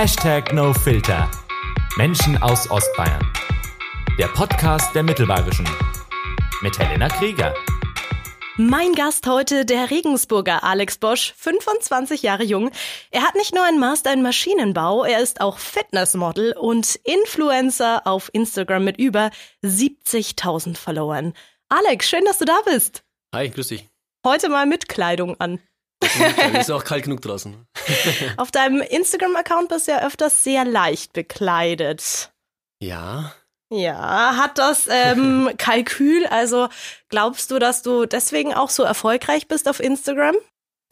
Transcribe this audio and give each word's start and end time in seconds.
Hashtag 0.00 0.52
NoFilter. 0.52 1.28
Menschen 1.96 2.40
aus 2.40 2.70
Ostbayern. 2.70 3.32
Der 4.16 4.28
Podcast 4.28 4.94
der 4.94 5.02
Mittelbayerischen. 5.02 5.68
Mit 6.62 6.78
Helena 6.78 7.08
Krieger. 7.08 7.52
Mein 8.56 8.92
Gast 8.92 9.26
heute, 9.26 9.64
der 9.64 9.90
Regensburger 9.90 10.62
Alex 10.62 10.98
Bosch, 10.98 11.34
25 11.36 12.22
Jahre 12.22 12.44
jung. 12.44 12.70
Er 13.10 13.22
hat 13.22 13.34
nicht 13.34 13.52
nur 13.52 13.64
einen 13.64 13.80
Master 13.80 14.12
in 14.12 14.22
Maschinenbau, 14.22 15.02
er 15.02 15.20
ist 15.20 15.40
auch 15.40 15.58
Fitnessmodel 15.58 16.52
und 16.56 16.94
Influencer 17.02 18.06
auf 18.06 18.30
Instagram 18.32 18.84
mit 18.84 18.98
über 18.98 19.32
70.000 19.64 20.76
Followern. 20.76 21.32
Alex, 21.70 22.08
schön, 22.08 22.24
dass 22.24 22.38
du 22.38 22.44
da 22.44 22.60
bist. 22.64 23.02
Hi, 23.34 23.50
grüß 23.50 23.66
dich. 23.66 23.88
Heute 24.24 24.48
mal 24.48 24.66
mit 24.66 24.88
Kleidung 24.88 25.40
an. 25.40 25.58
Ist 26.02 26.68
ja 26.68 26.76
auch 26.76 26.84
kalt 26.84 27.04
genug 27.04 27.20
draußen. 27.22 27.56
Auf 28.36 28.50
deinem 28.50 28.80
Instagram-Account 28.80 29.68
bist 29.68 29.88
du 29.88 29.92
ja 29.92 30.06
öfters 30.06 30.44
sehr 30.44 30.64
leicht 30.64 31.12
bekleidet. 31.12 32.30
Ja. 32.80 33.34
Ja, 33.70 34.36
hat 34.36 34.58
das 34.58 34.88
ähm, 34.88 35.50
Kalkül? 35.58 36.26
Also 36.26 36.68
glaubst 37.08 37.50
du, 37.50 37.58
dass 37.58 37.82
du 37.82 38.06
deswegen 38.06 38.54
auch 38.54 38.70
so 38.70 38.82
erfolgreich 38.82 39.48
bist 39.48 39.68
auf 39.68 39.80
Instagram? 39.80 40.36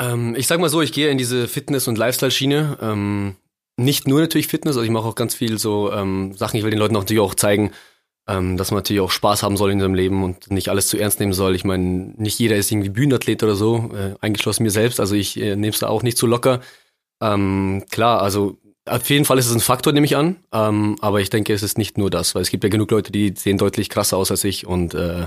Ähm, 0.00 0.34
ich 0.36 0.46
sag 0.46 0.60
mal 0.60 0.68
so, 0.68 0.82
ich 0.82 0.92
gehe 0.92 1.10
in 1.10 1.18
diese 1.18 1.48
Fitness- 1.48 1.88
und 1.88 1.96
Lifestyle-Schiene. 1.96 2.78
Ähm, 2.82 3.36
nicht 3.78 4.08
nur 4.08 4.20
natürlich 4.20 4.48
Fitness, 4.48 4.76
also 4.76 4.84
ich 4.84 4.90
mache 4.90 5.06
auch 5.06 5.14
ganz 5.14 5.34
viel 5.34 5.58
so 5.58 5.92
ähm, 5.92 6.34
Sachen. 6.34 6.56
Ich 6.56 6.64
will 6.64 6.70
den 6.70 6.78
Leuten 6.78 6.96
auch 6.96 7.00
natürlich 7.00 7.22
auch 7.22 7.34
zeigen, 7.34 7.72
ähm, 8.28 8.56
dass 8.56 8.70
man 8.70 8.78
natürlich 8.78 9.00
auch 9.00 9.10
Spaß 9.10 9.42
haben 9.42 9.56
soll 9.56 9.70
in 9.70 9.80
seinem 9.80 9.94
Leben 9.94 10.24
und 10.24 10.50
nicht 10.50 10.68
alles 10.68 10.88
zu 10.88 10.98
ernst 10.98 11.20
nehmen 11.20 11.32
soll. 11.32 11.54
Ich 11.54 11.64
meine, 11.64 11.84
nicht 12.16 12.38
jeder 12.38 12.56
ist 12.56 12.70
irgendwie 12.70 12.88
Bühnenathlet 12.88 13.42
oder 13.42 13.54
so, 13.54 13.90
äh, 13.94 14.14
eingeschlossen 14.20 14.64
mir 14.64 14.70
selbst. 14.70 15.00
Also 15.00 15.14
ich 15.14 15.36
äh, 15.36 15.56
nehme 15.56 15.72
es 15.72 15.78
da 15.78 15.88
auch 15.88 16.02
nicht 16.02 16.18
so 16.18 16.26
locker. 16.26 16.60
Ähm, 17.22 17.84
klar, 17.90 18.22
also 18.22 18.58
auf 18.84 19.08
jeden 19.10 19.24
Fall 19.24 19.38
ist 19.38 19.46
es 19.46 19.54
ein 19.54 19.60
Faktor, 19.60 19.92
nehme 19.92 20.06
ich 20.06 20.16
an. 20.16 20.36
Ähm, 20.52 20.96
aber 21.00 21.20
ich 21.20 21.30
denke, 21.30 21.52
es 21.52 21.62
ist 21.62 21.78
nicht 21.78 21.98
nur 21.98 22.10
das, 22.10 22.34
weil 22.34 22.42
es 22.42 22.50
gibt 22.50 22.64
ja 22.64 22.70
genug 22.70 22.90
Leute, 22.90 23.12
die 23.12 23.32
sehen 23.36 23.58
deutlich 23.58 23.90
krasser 23.90 24.16
aus 24.16 24.30
als 24.30 24.44
ich 24.44 24.66
und 24.66 24.94
äh, 24.94 25.26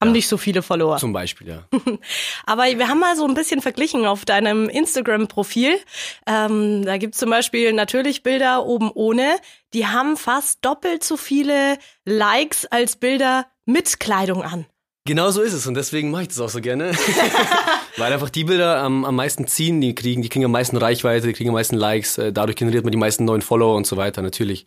Haben 0.00 0.08
Ja. 0.08 0.12
nicht 0.12 0.28
so 0.28 0.36
viele 0.36 0.60
Follower. 0.62 0.98
zum 0.98 1.12
Beispiel, 1.14 1.48
ja. 1.48 1.64
Aber 2.46 2.64
wir 2.64 2.88
haben 2.88 3.00
mal 3.00 3.16
so 3.16 3.26
ein 3.26 3.34
bisschen 3.34 3.62
verglichen 3.62 4.04
auf 4.04 4.24
deinem 4.26 4.68
Instagram-Profil. 4.68 5.78
Ähm, 6.26 6.84
da 6.84 6.98
gibt's 6.98 7.18
zum 7.18 7.30
Beispiel 7.30 7.72
natürlich 7.72 8.22
Bilder 8.22 8.66
oben 8.66 8.90
ohne. 8.92 9.36
Die 9.72 9.86
haben 9.86 10.16
fast 10.18 10.64
doppelt 10.64 11.02
so 11.02 11.16
viele 11.16 11.78
Likes 12.04 12.66
als 12.66 12.96
Bilder 12.96 13.46
mit 13.64 13.98
Kleidung 13.98 14.42
an. 14.42 14.66
Genau 15.06 15.30
so 15.30 15.40
ist 15.40 15.52
es 15.52 15.66
und 15.68 15.74
deswegen 15.74 16.10
mache 16.10 16.22
ich 16.22 16.28
das 16.28 16.40
auch 16.40 16.48
so 16.48 16.60
gerne. 16.60 16.90
Weil 17.96 18.12
einfach 18.12 18.28
die 18.28 18.44
Bilder 18.44 18.78
am, 18.82 19.04
am 19.04 19.14
meisten 19.14 19.46
ziehen, 19.46 19.80
die 19.80 19.94
kriegen, 19.94 20.20
die 20.20 20.28
kriegen 20.28 20.44
am 20.44 20.50
meisten 20.50 20.76
Reichweite, 20.76 21.26
die 21.28 21.32
kriegen 21.32 21.50
am 21.50 21.54
meisten 21.54 21.76
Likes, 21.76 22.18
äh, 22.18 22.32
dadurch 22.32 22.56
generiert 22.56 22.84
man 22.84 22.90
die 22.92 22.98
meisten 22.98 23.24
neuen 23.24 23.40
Follower 23.40 23.76
und 23.76 23.86
so 23.86 23.96
weiter, 23.96 24.20
natürlich. 24.20 24.66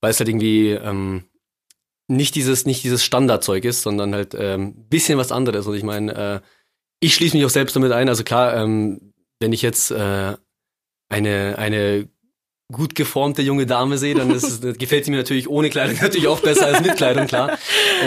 Weil 0.00 0.10
es 0.10 0.20
halt 0.20 0.28
irgendwie 0.28 0.70
ähm, 0.72 1.24
nicht 2.08 2.34
dieses, 2.34 2.66
nicht 2.66 2.82
dieses 2.82 3.04
Standardzeug 3.04 3.64
ist, 3.64 3.82
sondern 3.82 4.14
halt 4.14 4.34
ähm, 4.36 4.74
bisschen 4.88 5.18
was 5.18 5.30
anderes. 5.30 5.66
Und 5.66 5.76
ich 5.76 5.82
meine, 5.82 6.14
äh, 6.14 6.40
ich 7.00 7.14
schließe 7.14 7.36
mich 7.36 7.46
auch 7.46 7.50
selbst 7.50 7.76
damit 7.76 7.92
ein. 7.92 8.08
Also 8.08 8.24
klar, 8.24 8.56
ähm, 8.56 9.12
wenn 9.40 9.52
ich 9.52 9.62
jetzt 9.62 9.90
äh, 9.90 10.34
eine, 11.08 11.58
eine 11.58 12.08
gut 12.72 12.94
geformte 12.94 13.42
junge 13.42 13.66
Dame 13.66 13.98
sehe, 13.98 14.14
dann 14.14 14.30
ist 14.30 14.44
es, 14.44 14.60
gefällt 14.78 15.04
sie 15.04 15.10
mir 15.10 15.18
natürlich 15.18 15.48
ohne 15.48 15.70
Kleidung 15.70 15.96
natürlich 16.00 16.28
auch 16.28 16.40
besser 16.40 16.66
als 16.66 16.82
mit 16.82 16.96
Kleidung, 16.96 17.26
klar. 17.26 17.58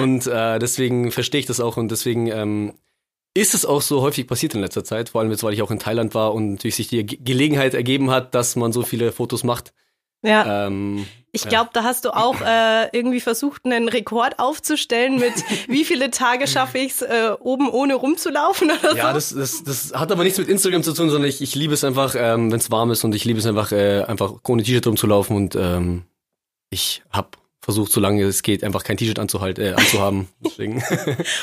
Und 0.02 0.27
äh, 0.27 0.59
deswegen 0.59 1.11
verstehe 1.11 1.39
ich 1.39 1.47
das 1.47 1.59
auch 1.59 1.77
und 1.77 1.89
deswegen 1.89 2.27
ähm, 2.27 2.73
ist 3.33 3.53
es 3.53 3.66
auch 3.66 3.81
so 3.81 4.02
häufig 4.02 4.27
passiert 4.27 4.55
in 4.55 4.61
letzter 4.61 4.83
Zeit, 4.83 5.09
vor 5.09 5.22
allem 5.22 5.31
jetzt, 5.31 5.44
weil 5.44 5.53
ich 5.53 5.61
auch 5.61 5.72
in 5.72 5.79
Thailand 5.79 6.13
war 6.13 6.33
und 6.33 6.52
natürlich 6.52 6.75
sich 6.75 6.89
die 6.89 7.05
Ge 7.05 7.17
Gelegenheit 7.22 7.73
ergeben 7.73 8.11
hat, 8.11 8.35
dass 8.35 8.55
man 8.55 8.72
so 8.72 8.83
viele 8.83 9.11
Fotos 9.11 9.44
macht. 9.44 9.73
Ja. 10.22 10.67
Ähm, 10.67 11.07
Ich 11.34 11.44
ja. 11.46 11.50
glaube, 11.50 11.70
da 11.74 11.84
hast 11.84 12.06
du 12.06 12.12
auch 12.12 12.42
äh, 12.46 12.90
irgendwie 12.92 13.22
versucht, 13.22 13.66
einen 13.66 13.88
Rekord 13.88 14.40
aufzustellen 14.40 15.19
mit 15.19 15.34
wie 15.68 15.86
viele 15.86 16.12
Tage 16.12 16.47
schaffe 16.47 16.78
ich 16.80 16.92
es, 16.94 17.02
äh, 17.02 17.31
oben 17.40 17.69
ohne 17.69 17.96
rumzulaufen 17.96 18.72
oder 18.72 18.96
Ja, 18.96 19.08
so. 19.09 19.14
das, 19.14 19.34
das, 19.34 19.64
das 19.64 19.94
hat 19.94 20.12
aber 20.12 20.24
nichts 20.24 20.40
mit 20.40 20.47
Instagram 20.47 20.84
zu 20.84 20.94
tun, 20.94 21.09
sondern 21.09 21.30
ich, 21.30 21.41
ich 21.41 21.56
liebe 21.56 21.74
es 21.74 21.84
einfach, 21.84 22.16
ähm, 22.18 22.52
wenn 22.52 22.59
es 22.59 22.72
warm 22.72 22.91
ist 22.91 23.03
und 23.03 23.16
ich 23.16 23.25
liebe 23.25 23.40
es 23.40 23.46
einfach, 23.46 23.72
äh, 23.72 24.03
einfach 24.03 24.34
ohne 24.47 24.64
T-Shirt 24.64 24.86
rumzulaufen 24.88 25.36
und 25.36 25.56
ähm, 25.56 26.03
ich 26.70 27.03
habe 27.12 27.30
versucht, 27.61 27.91
solange 27.91 28.23
es 28.23 28.41
geht, 28.41 28.63
einfach 28.63 28.83
kein 28.83 28.97
T-Shirt 28.97 29.19
anzuhalten, 29.19 29.63
äh, 29.63 29.73
anzuhaben. 29.73 30.27
Deswegen. 30.45 30.83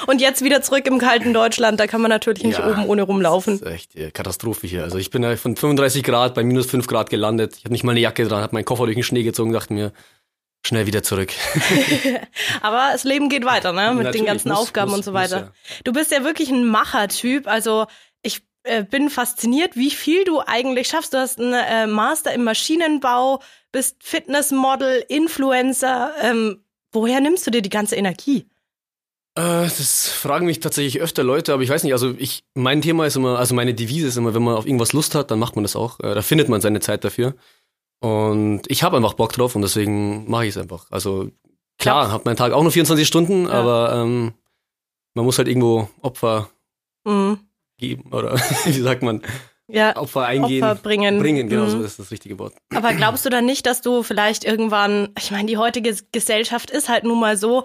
Und 0.07 0.21
jetzt 0.21 0.43
wieder 0.43 0.63
zurück 0.63 0.87
im 0.87 0.99
kalten 0.99 1.33
Deutschland, 1.33 1.79
da 1.79 1.87
kann 1.87 2.01
man 2.01 2.09
natürlich 2.11 2.43
nicht 2.43 2.59
Ja, 2.59 2.69
oben 2.71 2.87
ohne 2.87 3.03
rumlaufen. 3.03 3.61
Das 3.61 3.69
ist 3.69 3.75
echt 3.75 3.97
äh, 3.97 4.11
Katastrophe 4.11 4.67
hier. 4.67 4.83
Also 4.83 4.99
ich 4.99 5.11
bin 5.11 5.23
ja 5.23 5.37
von 5.37 5.57
35 5.57 6.03
Grad 6.03 6.35
bei 6.35 6.43
minus 6.43 6.67
5 6.67 6.87
Grad 6.89 7.09
gelandet. 7.11 7.55
Ich 7.59 7.65
habe 7.65 7.73
nicht 7.73 7.85
mal 7.85 7.93
eine 7.93 8.01
Jacke 8.01 8.27
dran, 8.27 8.43
habe 8.43 8.55
meinen 8.57 8.65
Koffer 8.65 8.85
durch 8.87 8.97
den 8.97 9.05
Schnee 9.05 9.23
gezogen, 9.23 9.53
dachte 9.53 9.73
mir, 9.73 9.93
schnell 10.67 10.87
wieder 10.87 11.05
zurück. 11.05 11.33
Aber 12.63 12.91
das 12.93 13.05
Leben 13.05 13.29
geht 13.29 13.45
weiter, 13.45 13.73
ne? 13.73 13.89
Mit 13.91 13.99
den 13.99 14.05
Natürlich, 14.05 14.27
ganzen 14.27 14.49
muss- 14.51 14.59
Aufgaben 14.59 14.91
muss- 14.91 14.99
und 14.99 15.05
so 15.05 15.13
muss, 15.13 15.21
weiter. 15.21 15.37
ja. 15.39 15.53
Du 15.85 15.93
bist 15.93 16.11
ja 16.11 16.25
wirklich 16.25 16.51
ein 16.51 16.67
Machertyp. 16.67 17.47
Also 17.47 17.87
äh, 18.69 18.85
bin 18.89 19.11
fasziniert, 19.11 19.77
wie 19.77 19.91
viel 19.91 20.25
du 20.25 20.41
eigentlich 20.41 20.89
schaffst. 20.89 21.15
Du 21.15 21.19
hast 21.19 21.39
einen 21.41 21.53
äh, 21.55 21.87
Master 21.87 22.33
im 22.33 22.45
Maschinenbau, 22.45 23.41
bist 23.73 23.97
Fitnessmodel, 24.01 25.05
Influencer. 25.09 26.13
Ähm, 26.21 26.63
woher 26.93 27.21
nimmst 27.21 27.47
du 27.47 27.51
dir 27.51 27.63
die 27.63 27.71
ganze 27.71 27.97
Energie? 27.97 28.47
Äh, 29.35 29.65
das 29.65 30.09
fragen 30.09 30.47
mich 30.47 30.61
tatsächlich 30.61 31.01
öfter 31.01 31.23
Leute, 31.25 31.53
aber 31.53 31.63
ich 31.63 31.69
weiß 31.71 31.85
nicht, 31.85 31.93
also 31.93 32.15
ich, 32.19 32.45
mein 32.55 32.83
Thema 32.83 33.07
ist 33.07 33.17
immer, 33.17 33.39
also 33.39 33.55
meine 33.55 33.75
Devise 33.75 34.07
ist 34.09 34.17
immer, 34.17 34.35
wenn 34.35 34.43
man 34.43 34.57
auf 34.57 34.67
irgendwas 34.67 34.93
Lust 34.93 35.15
hat, 35.15 35.31
dann 35.31 35.39
macht 35.39 35.55
man 35.57 35.63
das 35.65 35.77
auch. 35.77 36.01
Äh, 36.01 36.15
da 36.15 36.23
findet 36.23 36.49
man 36.49 36.61
seine 36.61 36.81
Zeit 36.81 37.05
dafür. 37.05 37.35
Und 38.01 38.63
ich 38.69 38.83
habe 38.83 38.97
einfach 38.97 39.15
Bock 39.15 39.33
drauf 39.33 39.57
und 39.57 39.63
deswegen 39.63 40.31
mache 40.31 40.45
ich 40.45 40.51
es 40.51 40.57
einfach. 40.57 40.87
Also 40.91 41.31
klar, 41.79 42.11
habe 42.13 42.23
meinen 42.27 42.37
Tag 42.37 42.53
auch 42.53 42.63
nur 42.63 42.71
24 42.73 43.07
Stunden, 43.07 43.45
Ja. 43.45 43.51
aber 43.53 43.93
ähm, 43.95 44.35
man 45.15 45.25
muss 45.25 45.39
halt 45.39 45.49
irgendwo 45.49 45.89
Opfer 46.01 46.49
Mhm. 47.05 47.39
Geben 47.79 48.13
oder 48.13 48.35
wie 48.65 48.73
sagt 48.73 49.03
man, 49.03 49.23
Ja, 49.71 49.97
Opfer 49.97 50.27
eingehen. 50.27 50.63
Opfer 50.63 50.75
bringen. 50.83 51.19
Bringen, 51.19 51.49
genau, 51.49 51.65
Mhm. 51.65 51.71
so 51.71 51.81
ist 51.83 51.99
das 51.99 52.11
richtige 52.11 52.39
Wort. 52.39 52.55
Aber 52.75 52.93
glaubst 52.95 53.25
du 53.25 53.31
dann 53.31 53.45
nicht, 53.47 53.67
dass 53.67 53.81
du 53.83 54.03
vielleicht 54.03 54.45
irgendwann, 54.45 55.11
ich 55.19 55.31
meine, 55.31 55.47
die 55.47 55.57
heutige 55.59 55.95
Gesellschaft 56.13 56.71
ist 56.71 56.89
halt 56.89 57.05
nun 57.05 57.21
mal 57.21 57.37
so, 57.37 57.65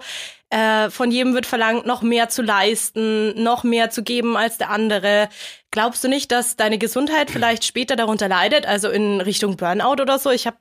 äh, 0.50 0.90
von 0.90 1.10
jedem 1.10 1.34
wird 1.34 1.46
verlangt, 1.46 1.86
noch 1.86 2.02
mehr 2.02 2.28
zu 2.28 2.42
leisten, 2.42 3.42
noch 3.42 3.64
mehr 3.64 3.90
zu 3.90 4.02
geben 4.02 4.36
als 4.36 4.58
der 4.58 4.70
andere. 4.70 5.28
Glaubst 5.70 6.04
du 6.04 6.08
nicht, 6.08 6.30
dass 6.30 6.56
deine 6.56 6.78
Gesundheit 6.78 7.30
vielleicht 7.30 7.64
später 7.64 7.96
darunter 7.96 8.28
leidet, 8.28 8.66
also 8.66 8.88
in 8.90 9.20
Richtung 9.20 9.56
Burnout 9.56 10.00
oder 10.02 10.18
so? 10.18 10.30
Ich 10.30 10.46
hab, 10.46 10.58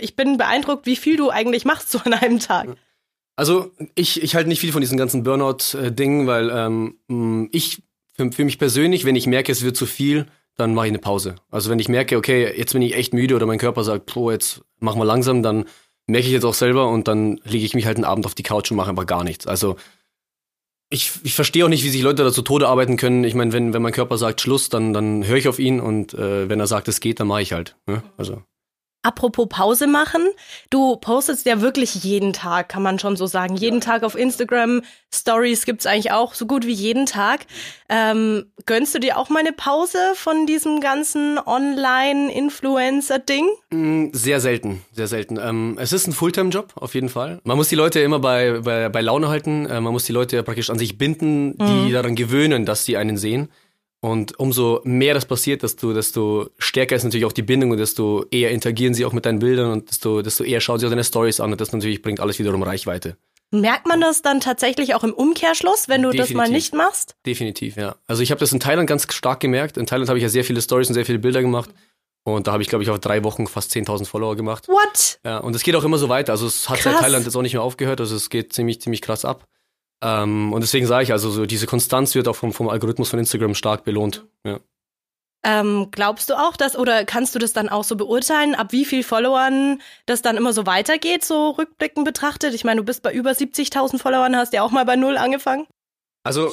ich 0.00 0.16
bin 0.16 0.38
beeindruckt, 0.38 0.86
wie 0.86 0.96
viel 0.96 1.16
du 1.16 1.28
eigentlich 1.30 1.64
machst 1.64 1.90
so 1.90 1.98
an 2.04 2.14
einem 2.14 2.38
Tag. 2.38 2.68
Also 3.36 3.72
ich, 3.96 4.22
ich 4.22 4.34
halte 4.34 4.48
nicht 4.48 4.60
viel 4.60 4.72
von 4.72 4.80
diesen 4.80 4.96
ganzen 4.96 5.24
Burnout-Dingen, 5.24 6.26
weil 6.26 6.50
ähm, 6.50 7.48
ich 7.52 7.82
für, 8.30 8.44
mich 8.44 8.58
persönlich, 8.58 9.04
wenn 9.04 9.16
ich 9.16 9.26
merke, 9.26 9.50
es 9.50 9.64
wird 9.64 9.76
zu 9.76 9.86
viel, 9.86 10.26
dann 10.56 10.74
mache 10.74 10.86
ich 10.86 10.92
eine 10.92 10.98
Pause. 10.98 11.36
Also 11.50 11.70
wenn 11.70 11.78
ich 11.78 11.88
merke, 11.88 12.16
okay, 12.16 12.52
jetzt 12.56 12.72
bin 12.72 12.82
ich 12.82 12.94
echt 12.94 13.14
müde 13.14 13.34
oder 13.34 13.46
mein 13.46 13.58
Körper 13.58 13.82
sagt, 13.82 14.06
pro, 14.06 14.30
jetzt 14.30 14.60
machen 14.78 15.00
wir 15.00 15.04
langsam, 15.04 15.42
dann 15.42 15.64
merke 16.06 16.26
ich 16.26 16.32
jetzt 16.32 16.44
auch 16.44 16.54
selber 16.54 16.88
und 16.88 17.08
dann 17.08 17.40
lege 17.44 17.64
ich 17.64 17.74
mich 17.74 17.86
halt 17.86 17.96
einen 17.96 18.04
Abend 18.04 18.26
auf 18.26 18.34
die 18.34 18.42
Couch 18.42 18.70
und 18.70 18.76
mache 18.76 18.90
einfach 18.90 19.06
gar 19.06 19.24
nichts. 19.24 19.46
Also 19.46 19.76
ich, 20.90 21.12
ich 21.22 21.34
verstehe 21.34 21.64
auch 21.64 21.70
nicht, 21.70 21.84
wie 21.84 21.88
sich 21.88 22.02
Leute 22.02 22.22
da 22.22 22.32
zu 22.32 22.42
Tode 22.42 22.68
arbeiten 22.68 22.98
können. 22.98 23.24
Ich 23.24 23.34
meine, 23.34 23.52
wenn, 23.52 23.72
wenn 23.72 23.80
mein 23.80 23.94
Körper 23.94 24.18
sagt 24.18 24.42
Schluss, 24.42 24.68
dann, 24.68 24.92
dann 24.92 25.26
höre 25.26 25.38
ich 25.38 25.48
auf 25.48 25.58
ihn 25.58 25.80
und 25.80 26.12
äh, 26.12 26.48
wenn 26.50 26.60
er 26.60 26.66
sagt, 26.66 26.86
es 26.88 27.00
geht, 27.00 27.18
dann 27.18 27.28
mache 27.28 27.42
ich 27.42 27.54
halt. 27.54 27.76
Ne? 27.86 28.02
Also 28.18 28.42
Apropos 29.04 29.48
Pause 29.48 29.88
machen, 29.88 30.22
du 30.70 30.94
postest 30.96 31.44
ja 31.44 31.60
wirklich 31.60 32.04
jeden 32.04 32.32
Tag, 32.32 32.68
kann 32.68 32.84
man 32.84 33.00
schon 33.00 33.16
so 33.16 33.26
sagen. 33.26 33.56
Jeden 33.56 33.80
Tag 33.80 34.04
auf 34.04 34.14
Instagram, 34.14 34.82
Stories 35.12 35.64
gibt's 35.64 35.86
eigentlich 35.86 36.12
auch 36.12 36.34
so 36.34 36.46
gut 36.46 36.66
wie 36.66 36.72
jeden 36.72 37.06
Tag. 37.06 37.46
Ähm, 37.88 38.46
gönnst 38.64 38.94
du 38.94 39.00
dir 39.00 39.18
auch 39.18 39.28
mal 39.28 39.40
eine 39.40 39.52
Pause 39.52 39.98
von 40.14 40.46
diesem 40.46 40.80
ganzen 40.80 41.38
Online-Influencer-Ding? 41.44 43.46
Mm, 43.70 44.06
Sehr 44.12 44.40
selten, 44.40 44.82
sehr 44.92 45.08
selten. 45.08 45.36
Ähm, 45.36 45.76
es 45.80 45.92
ist 45.92 46.06
ein 46.06 46.12
Fulltime-Job, 46.12 46.72
auf 46.76 46.94
jeden 46.94 47.08
Fall. 47.08 47.40
Man 47.44 47.56
muss 47.56 47.68
die 47.68 47.76
Leute 47.76 48.00
immer 48.00 48.20
bei, 48.20 48.60
bei, 48.60 48.88
bei 48.88 49.00
Laune 49.00 49.28
halten. 49.28 49.66
Äh, 49.66 49.80
man 49.80 49.92
muss 49.92 50.04
die 50.04 50.12
Leute 50.12 50.42
praktisch 50.42 50.70
an 50.70 50.78
sich 50.78 50.96
binden, 50.96 51.56
die 51.58 51.92
daran 51.92 52.14
gewöhnen, 52.14 52.64
dass 52.66 52.84
sie 52.84 52.96
einen 52.96 53.16
sehen. 53.16 53.48
Und 54.04 54.36
umso 54.40 54.80
mehr 54.82 55.14
das 55.14 55.26
passiert, 55.26 55.62
desto, 55.62 55.92
desto 55.92 56.50
stärker 56.58 56.96
ist 56.96 57.04
natürlich 57.04 57.24
auch 57.24 57.32
die 57.32 57.42
Bindung 57.42 57.70
und 57.70 57.78
desto 57.78 58.24
eher 58.32 58.50
interagieren 58.50 58.94
sie 58.94 59.04
auch 59.04 59.12
mit 59.12 59.24
deinen 59.24 59.38
Bildern 59.38 59.70
und 59.70 59.90
desto, 59.90 60.22
desto 60.22 60.42
eher 60.42 60.60
schauen 60.60 60.80
sie 60.80 60.86
auch 60.86 60.90
deine 60.90 61.04
Stories 61.04 61.38
an 61.38 61.52
und 61.52 61.60
das 61.60 61.72
natürlich 61.72 62.02
bringt 62.02 62.18
alles 62.18 62.40
wiederum 62.40 62.64
Reichweite. 62.64 63.16
Merkt 63.52 63.86
man 63.86 64.00
das 64.00 64.20
dann 64.20 64.40
tatsächlich 64.40 64.96
auch 64.96 65.04
im 65.04 65.12
Umkehrschluss, 65.12 65.88
wenn 65.88 66.02
du 66.02 66.10
das 66.10 66.30
mal 66.30 66.44
Definitiv. 66.44 66.52
nicht 66.52 66.74
machst? 66.74 67.14
Definitiv, 67.24 67.76
ja. 67.76 67.94
Also 68.08 68.24
ich 68.24 68.32
habe 68.32 68.40
das 68.40 68.52
in 68.52 68.58
Thailand 68.58 68.88
ganz 68.88 69.06
stark 69.12 69.38
gemerkt. 69.38 69.76
In 69.76 69.86
Thailand 69.86 70.08
habe 70.08 70.18
ich 70.18 70.22
ja 70.24 70.30
sehr 70.30 70.42
viele 70.42 70.60
Stories 70.60 70.88
und 70.88 70.94
sehr 70.94 71.06
viele 71.06 71.20
Bilder 71.20 71.40
gemacht. 71.40 71.70
Und 72.24 72.46
da 72.48 72.52
habe 72.52 72.62
ich, 72.62 72.68
glaube 72.68 72.82
ich, 72.82 72.90
auf 72.90 72.98
drei 72.98 73.22
Wochen 73.22 73.46
fast 73.46 73.70
10.000 73.72 74.06
Follower 74.06 74.34
gemacht. 74.36 74.66
What? 74.68 75.20
Ja, 75.24 75.38
und 75.38 75.54
es 75.54 75.62
geht 75.62 75.76
auch 75.76 75.84
immer 75.84 75.98
so 75.98 76.08
weiter. 76.08 76.32
Also 76.32 76.46
es 76.46 76.68
hat 76.68 76.78
seit 76.78 76.94
Krass. 76.94 77.02
Thailand 77.02 77.24
jetzt 77.24 77.36
auch 77.36 77.42
nicht 77.42 77.52
mehr 77.52 77.62
aufgehört. 77.62 78.00
Also 78.00 78.16
es 78.16 78.30
geht 78.30 78.52
ziemlich, 78.52 78.80
ziemlich 78.80 79.02
krass 79.02 79.24
ab. 79.24 79.46
Ähm, 80.02 80.52
und 80.52 80.60
deswegen 80.60 80.86
sage 80.86 81.04
ich, 81.04 81.12
also 81.12 81.30
so 81.30 81.46
diese 81.46 81.66
Konstanz 81.66 82.14
wird 82.14 82.28
auch 82.28 82.36
vom, 82.36 82.52
vom 82.52 82.68
Algorithmus 82.68 83.08
von 83.08 83.18
Instagram 83.18 83.54
stark 83.54 83.84
belohnt. 83.84 84.26
Ja. 84.44 84.58
Ähm, 85.44 85.88
glaubst 85.90 86.30
du 86.30 86.34
auch, 86.34 86.56
dass, 86.56 86.76
oder 86.76 87.04
kannst 87.04 87.34
du 87.34 87.38
das 87.38 87.52
dann 87.52 87.68
auch 87.68 87.82
so 87.82 87.96
beurteilen, 87.96 88.54
ab 88.54 88.70
wie 88.70 88.84
viel 88.84 89.02
Followern 89.02 89.80
das 90.06 90.22
dann 90.22 90.36
immer 90.36 90.52
so 90.52 90.66
weitergeht, 90.66 91.24
so 91.24 91.50
rückblickend 91.50 92.04
betrachtet? 92.04 92.54
Ich 92.54 92.64
meine, 92.64 92.80
du 92.80 92.84
bist 92.84 93.02
bei 93.02 93.12
über 93.12 93.32
70.000 93.32 93.98
Followern, 93.98 94.36
hast 94.36 94.52
ja 94.52 94.62
auch 94.62 94.70
mal 94.70 94.84
bei 94.84 94.94
Null 94.94 95.16
angefangen. 95.16 95.66
Also, 96.22 96.52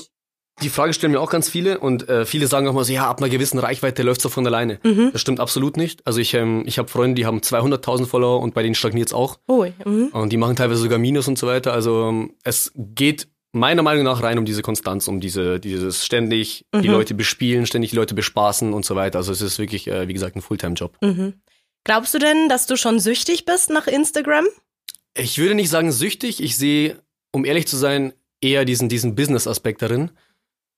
die 0.64 0.70
Frage 0.70 0.94
stellen 0.94 1.14
mir 1.14 1.22
auch 1.22 1.30
ganz 1.30 1.50
viele 1.50 1.80
und 1.80 2.10
äh, 2.10 2.26
viele 2.26 2.48
sagen 2.48 2.68
auch 2.68 2.74
mal 2.74 2.84
so, 2.84 2.92
ja, 2.92 3.08
ab 3.08 3.20
einer 3.20 3.30
gewissen 3.30 3.60
Reichweite 3.60 4.04
läuft's 4.04 4.24
doch 4.24 4.32
von 4.32 4.46
alleine. 4.46 4.80
Mhm. 4.84 5.12
Das 5.12 5.22
stimmt 5.22 5.40
absolut 5.40 5.78
nicht. 5.78 6.06
Also 6.06 6.20
ich, 6.20 6.34
ähm, 6.34 6.64
ich 6.66 6.80
habe 6.80 6.90
Freunde, 6.90 7.16
die 7.16 7.26
haben 7.26 7.40
200.000 7.40 8.08
Follower 8.08 8.42
und 8.42 8.54
bei 8.54 8.64
denen 8.64 8.76
stagniert's 8.76 9.14
auch. 9.14 9.38
Ui. 9.48 9.72
Mhm. 9.86 10.08
Und 10.08 10.34
die 10.34 10.38
machen 10.38 10.56
teilweise 10.56 10.82
sogar 10.82 10.98
Minus 10.98 11.28
und 11.28 11.38
so 11.38 11.48
weiter. 11.48 11.72
Also 11.74 12.10
ähm, 12.10 12.34
es 12.44 12.74
geht 12.76 13.30
meiner 13.52 13.82
Meinung 13.82 14.04
nach 14.04 14.22
rein 14.22 14.38
um 14.38 14.46
diese 14.46 14.62
Konstanz, 14.62 15.08
um 15.08 15.20
diese, 15.20 15.60
dieses 15.60 16.06
ständig 16.06 16.66
die 16.74 16.88
Mhm. 16.88 16.94
Leute 16.94 17.14
bespielen, 17.14 17.66
ständig 17.66 17.92
die 17.92 17.96
Leute 17.96 18.14
bespaßen 18.14 18.74
und 18.74 18.86
so 18.86 18.96
weiter. 18.96 19.18
Also 19.18 19.32
es 19.32 19.42
ist 19.42 19.60
wirklich, 19.60 19.88
äh, 19.88 20.08
wie 20.08 20.14
gesagt, 20.14 20.36
ein 20.36 20.42
Fulltime-Job. 20.42 20.98
Mhm. 21.02 21.34
Glaubst 21.84 22.14
du 22.14 22.20
denn, 22.20 22.50
dass 22.50 22.68
du 22.68 22.76
schon 22.76 23.00
süchtig 23.00 23.46
bist 23.46 23.70
nach 23.70 23.88
Instagram? 23.88 24.46
Ich 25.16 25.38
würde 25.38 25.56
nicht 25.56 25.70
sagen 25.70 25.92
süchtig. 25.92 26.42
Ich 26.44 26.56
sehe, 26.58 27.02
um 27.32 27.46
ehrlich 27.46 27.68
zu 27.68 27.78
sein, 27.78 28.14
eher 28.42 28.66
diesen, 28.66 28.90
diesen 28.90 29.16
Business-Aspekt 29.16 29.82
darin. 29.82 30.12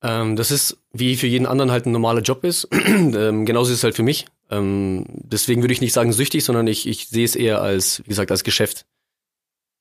Ähm, 0.04 0.36
das 0.36 0.52
ist, 0.52 0.78
wie 0.94 1.16
für 1.16 1.28
jeden 1.28 1.46
anderen 1.46 1.72
halt 1.72 1.86
ein 1.86 1.92
normaler 1.92 2.22
Job 2.22 2.44
ist. 2.44 2.68
ähm, 2.72 3.46
genauso 3.46 3.72
ist 3.72 3.80
es 3.80 3.84
halt 3.84 3.96
für 3.96 4.04
mich. 4.04 4.26
Ähm, 4.50 5.06
deswegen 5.10 5.62
würde 5.62 5.74
ich 5.74 5.82
nicht 5.82 5.94
sagen 5.94 6.14
süchtig, 6.14 6.44
sondern 6.44 6.68
ich, 6.68 6.88
ich 6.88 7.08
sehe 7.10 7.26
es 7.26 7.36
eher 7.36 7.62
als, 7.62 8.02
wie 8.06 8.10
gesagt, 8.10 8.32
als 8.32 8.44
Geschäft. 8.44 8.86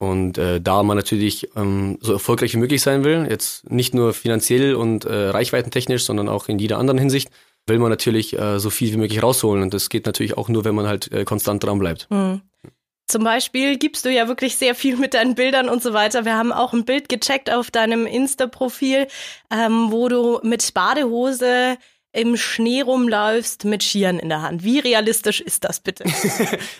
Und 0.00 0.38
äh, 0.38 0.62
da 0.62 0.82
man 0.82 0.96
natürlich 0.96 1.50
ähm, 1.56 1.98
so 2.00 2.14
erfolgreich 2.14 2.54
wie 2.54 2.58
möglich 2.58 2.80
sein 2.80 3.04
will, 3.04 3.26
jetzt 3.28 3.70
nicht 3.70 3.92
nur 3.92 4.14
finanziell 4.14 4.74
und 4.74 5.04
äh, 5.04 5.28
reichweitentechnisch, 5.28 6.04
sondern 6.04 6.30
auch 6.30 6.48
in 6.48 6.58
jeder 6.58 6.78
anderen 6.78 6.98
Hinsicht, 6.98 7.30
will 7.66 7.78
man 7.78 7.90
natürlich 7.90 8.38
äh, 8.38 8.58
so 8.58 8.70
viel 8.70 8.90
wie 8.94 8.96
möglich 8.96 9.22
rausholen. 9.22 9.62
Und 9.62 9.74
das 9.74 9.90
geht 9.90 10.06
natürlich 10.06 10.38
auch 10.38 10.48
nur, 10.48 10.64
wenn 10.64 10.74
man 10.74 10.86
halt 10.86 11.12
äh, 11.12 11.24
konstant 11.24 11.62
dran 11.62 11.78
bleibt. 11.78 12.08
Mhm. 12.10 12.40
Zum 13.08 13.24
Beispiel 13.24 13.76
gibst 13.76 14.06
du 14.06 14.08
ja 14.10 14.26
wirklich 14.26 14.56
sehr 14.56 14.74
viel 14.74 14.96
mit 14.96 15.12
deinen 15.12 15.34
Bildern 15.34 15.68
und 15.68 15.82
so 15.82 15.92
weiter. 15.92 16.24
Wir 16.24 16.36
haben 16.36 16.52
auch 16.52 16.72
ein 16.72 16.86
Bild 16.86 17.10
gecheckt 17.10 17.52
auf 17.52 17.70
deinem 17.70 18.06
Insta-Profil, 18.06 19.06
ähm, 19.50 19.88
wo 19.90 20.08
du 20.08 20.40
mit 20.42 20.72
Badehose 20.72 21.76
im 22.12 22.36
Schnee 22.36 22.80
rumläufst 22.80 23.64
mit 23.64 23.82
Skiern 23.82 24.18
in 24.18 24.28
der 24.28 24.42
Hand. 24.42 24.64
Wie 24.64 24.80
realistisch 24.80 25.40
ist 25.40 25.64
das 25.64 25.80
bitte? 25.80 26.04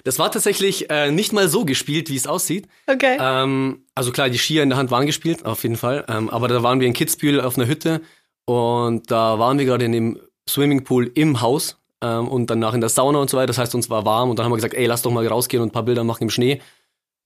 Das 0.05 0.19
war 0.19 0.33
tatsächlich 0.33 0.91
äh, 0.91 1.11
nicht 1.11 1.33
mal 1.33 1.49
so 1.49 1.65
gespielt, 1.65 2.11
wie 2.11 2.17
es 2.17 2.27
aussieht. 2.27 2.67
Okay. 2.87 3.17
Ähm, 3.21 3.85
also 3.95 4.13
klar, 4.13 4.29
die 4.29 4.39
Skier 4.39 4.63
in 4.63 4.71
der 4.71 4.79
Hand 4.79 4.91
waren 4.91 5.07
gespielt, 5.07 5.45
auf 5.45 5.63
jeden 5.63 5.77
Fall. 5.77 6.05
Ähm, 6.09 6.31
aber 6.31 6.49
da 6.49 6.63
waren 6.63 6.81
wir 6.81 6.87
in 6.87 6.93
Kitzbühel 6.93 7.41
auf 7.41 7.57
einer 7.57 7.67
Hütte 7.67 8.01
und 8.45 9.11
da 9.11 9.39
waren 9.39 9.59
wir 9.59 9.67
gerade 9.67 9.85
in 9.85 9.93
dem 9.93 10.21
Swimmingpool 10.49 11.13
im 11.15 11.41
Haus 11.41 11.77
ähm, 12.01 12.29
und 12.29 12.51
danach 12.51 12.75
in 12.75 12.81
der 12.81 12.91
Sauna 12.91 13.19
und 13.19 13.31
so 13.31 13.37
weiter. 13.37 13.49
Das 13.49 13.59
heißt, 13.59 13.75
uns 13.75 13.91
war 13.91 14.05
warm 14.05 14.31
und 14.31 14.39
dann 14.39 14.45
haben 14.45 14.53
wir 14.53 14.57
gesagt, 14.57 14.75
ey, 14.75 14.87
lass 14.87 15.03
doch 15.03 15.13
mal 15.13 15.27
rausgehen 15.27 15.63
und 15.63 15.69
ein 15.69 15.73
paar 15.73 15.85
Bilder 15.85 16.05
machen 16.05 16.25
im 16.25 16.31
Schnee. 16.31 16.61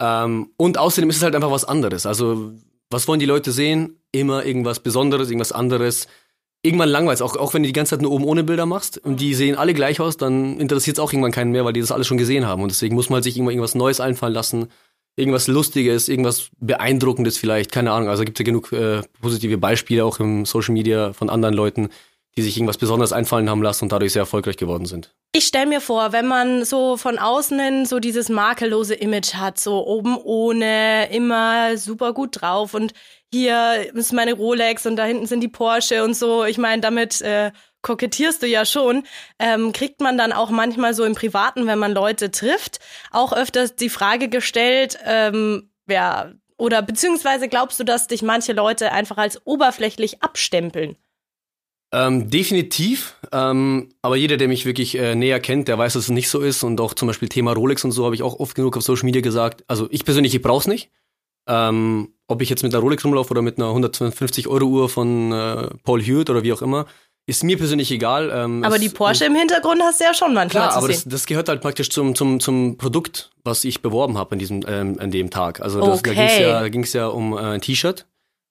Ähm, 0.00 0.50
und 0.56 0.78
außerdem 0.78 1.08
ist 1.10 1.16
es 1.16 1.22
halt 1.22 1.34
einfach 1.34 1.50
was 1.50 1.64
anderes. 1.64 2.06
Also, 2.06 2.52
was 2.90 3.08
wollen 3.08 3.20
die 3.20 3.26
Leute 3.26 3.52
sehen? 3.52 3.98
Immer 4.12 4.44
irgendwas 4.44 4.80
Besonderes, 4.80 5.30
irgendwas 5.30 5.52
anderes. 5.52 6.06
Irgendwann 6.64 6.88
langweilt 6.88 7.20
auch, 7.20 7.36
auch 7.36 7.52
wenn 7.52 7.62
du 7.62 7.66
die 7.66 7.74
ganze 7.74 7.90
Zeit 7.90 8.00
nur 8.00 8.10
oben 8.10 8.24
ohne 8.24 8.42
Bilder 8.42 8.64
machst 8.64 8.96
und 8.96 9.20
die 9.20 9.34
sehen 9.34 9.54
alle 9.54 9.74
gleich 9.74 10.00
aus, 10.00 10.16
dann 10.16 10.58
interessiert 10.58 10.96
es 10.96 10.98
auch 10.98 11.12
irgendwann 11.12 11.30
keinen 11.30 11.52
mehr, 11.52 11.66
weil 11.66 11.74
die 11.74 11.80
das 11.80 11.92
alles 11.92 12.06
schon 12.06 12.16
gesehen 12.16 12.46
haben. 12.46 12.62
Und 12.62 12.70
deswegen 12.70 12.94
muss 12.94 13.10
man 13.10 13.16
halt 13.16 13.24
sich 13.24 13.36
irgendwann 13.36 13.52
irgendwas 13.52 13.74
Neues 13.74 14.00
einfallen 14.00 14.32
lassen, 14.32 14.68
irgendwas 15.14 15.46
Lustiges, 15.46 16.08
irgendwas 16.08 16.48
Beeindruckendes 16.60 17.36
vielleicht, 17.36 17.70
keine 17.70 17.92
Ahnung. 17.92 18.08
Also 18.08 18.24
gibt 18.24 18.38
ja 18.38 18.46
genug 18.46 18.72
äh, 18.72 19.02
positive 19.20 19.58
Beispiele 19.58 20.06
auch 20.06 20.20
im 20.20 20.46
Social 20.46 20.72
Media 20.72 21.12
von 21.12 21.28
anderen 21.28 21.54
Leuten, 21.54 21.90
die 22.36 22.42
sich 22.42 22.56
irgendwas 22.56 22.78
Besonderes 22.78 23.12
einfallen 23.12 23.50
haben 23.50 23.62
lassen 23.62 23.84
und 23.84 23.92
dadurch 23.92 24.14
sehr 24.14 24.22
erfolgreich 24.22 24.56
geworden 24.56 24.86
sind. 24.86 25.14
Ich 25.32 25.44
stell 25.44 25.66
mir 25.66 25.80
vor, 25.80 26.12
wenn 26.12 26.26
man 26.26 26.64
so 26.64 26.96
von 26.96 27.18
außen 27.18 27.58
hin 27.58 27.86
so 27.86 28.00
dieses 28.00 28.28
makellose 28.28 28.94
Image 28.94 29.34
hat, 29.34 29.60
so 29.60 29.86
oben 29.86 30.16
ohne, 30.16 31.12
immer 31.12 31.76
super 31.76 32.12
gut 32.12 32.40
drauf 32.40 32.72
und 32.72 32.94
hier 33.34 33.94
ist 33.94 34.12
meine 34.12 34.34
Rolex 34.34 34.86
und 34.86 34.96
da 34.96 35.04
hinten 35.04 35.26
sind 35.26 35.40
die 35.40 35.48
Porsche 35.48 36.04
und 36.04 36.14
so. 36.14 36.44
Ich 36.44 36.56
meine, 36.56 36.80
damit 36.80 37.20
äh, 37.20 37.50
kokettierst 37.82 38.42
du 38.42 38.46
ja 38.46 38.64
schon. 38.64 39.02
Ähm, 39.38 39.72
kriegt 39.72 40.00
man 40.00 40.16
dann 40.16 40.32
auch 40.32 40.50
manchmal 40.50 40.94
so 40.94 41.04
im 41.04 41.14
Privaten, 41.14 41.66
wenn 41.66 41.78
man 41.78 41.92
Leute 41.92 42.30
trifft, 42.30 42.78
auch 43.10 43.32
öfters 43.32 43.76
die 43.76 43.88
Frage 43.88 44.28
gestellt, 44.28 44.98
ähm, 45.04 45.70
ja, 45.88 46.32
oder 46.56 46.82
beziehungsweise 46.82 47.48
glaubst 47.48 47.80
du, 47.80 47.84
dass 47.84 48.06
dich 48.06 48.22
manche 48.22 48.52
Leute 48.52 48.92
einfach 48.92 49.18
als 49.18 49.44
oberflächlich 49.44 50.22
abstempeln? 50.22 50.96
Ähm, 51.92 52.30
definitiv, 52.30 53.16
ähm, 53.32 53.90
aber 54.02 54.16
jeder, 54.16 54.36
der 54.36 54.48
mich 54.48 54.64
wirklich 54.64 54.96
äh, 54.96 55.14
näher 55.14 55.40
kennt, 55.40 55.68
der 55.68 55.78
weiß, 55.78 55.92
dass 55.92 56.04
es 56.04 56.10
nicht 56.10 56.28
so 56.28 56.40
ist 56.40 56.62
und 56.62 56.80
auch 56.80 56.94
zum 56.94 57.08
Beispiel 57.08 57.28
Thema 57.28 57.52
Rolex 57.52 57.84
und 57.84 57.92
so 57.92 58.04
habe 58.04 58.14
ich 58.14 58.22
auch 58.22 58.40
oft 58.40 58.54
genug 58.54 58.76
auf 58.76 58.82
Social 58.82 59.04
Media 59.04 59.20
gesagt. 59.20 59.64
Also 59.68 59.88
ich 59.90 60.04
persönlich, 60.04 60.34
ich 60.34 60.42
brauch's 60.42 60.66
nicht. 60.66 60.90
Ähm, 61.46 62.08
ob 62.26 62.40
ich 62.42 62.48
jetzt 62.48 62.62
mit 62.62 62.74
einer 62.74 62.82
Rolex 62.82 63.04
rumlaufe 63.04 63.30
oder 63.32 63.42
mit 63.42 63.58
einer 63.58 63.68
150 63.68 64.48
Euro 64.48 64.64
Uhr 64.66 64.88
von 64.88 65.30
äh, 65.32 65.68
Paul 65.82 66.02
Hewitt 66.02 66.30
oder 66.30 66.42
wie 66.42 66.52
auch 66.52 66.62
immer, 66.62 66.86
ist 67.26 67.44
mir 67.44 67.56
persönlich 67.58 67.90
egal. 67.90 68.30
Ähm, 68.34 68.64
Aber 68.64 68.76
es- 68.76 68.80
die 68.82 68.88
Porsche 68.88 69.24
im 69.26 69.34
Hintergrund 69.34 69.82
hast 69.82 70.00
du 70.00 70.04
ja 70.04 70.14
schon 70.14 70.32
manchmal 70.34 70.62
Klar, 70.64 70.70
zu 70.72 70.78
aber 70.78 70.86
sehen. 70.88 71.02
das, 71.04 71.12
das 71.20 71.26
gehört 71.26 71.48
halt 71.48 71.60
praktisch 71.60 71.90
zum, 71.90 72.14
zum, 72.14 72.40
zum 72.40 72.76
Produkt, 72.78 73.30
was 73.44 73.64
ich 73.64 73.82
beworben 73.82 74.16
habe 74.18 74.32
an 74.32 74.38
diesem 74.38 74.62
ähm, 74.66 74.96
an 74.98 75.10
dem 75.10 75.30
Tag. 75.30 75.60
Also 75.60 75.80
das, 75.80 76.02
da 76.02 76.10
Okay. 76.10 76.14
ging's 76.18 76.38
ja, 76.38 76.60
da 76.60 76.68
ging's 76.68 76.92
ja 76.94 77.06
um 77.08 77.32
äh, 77.34 77.40
ein 77.40 77.60
T-Shirt 77.60 78.06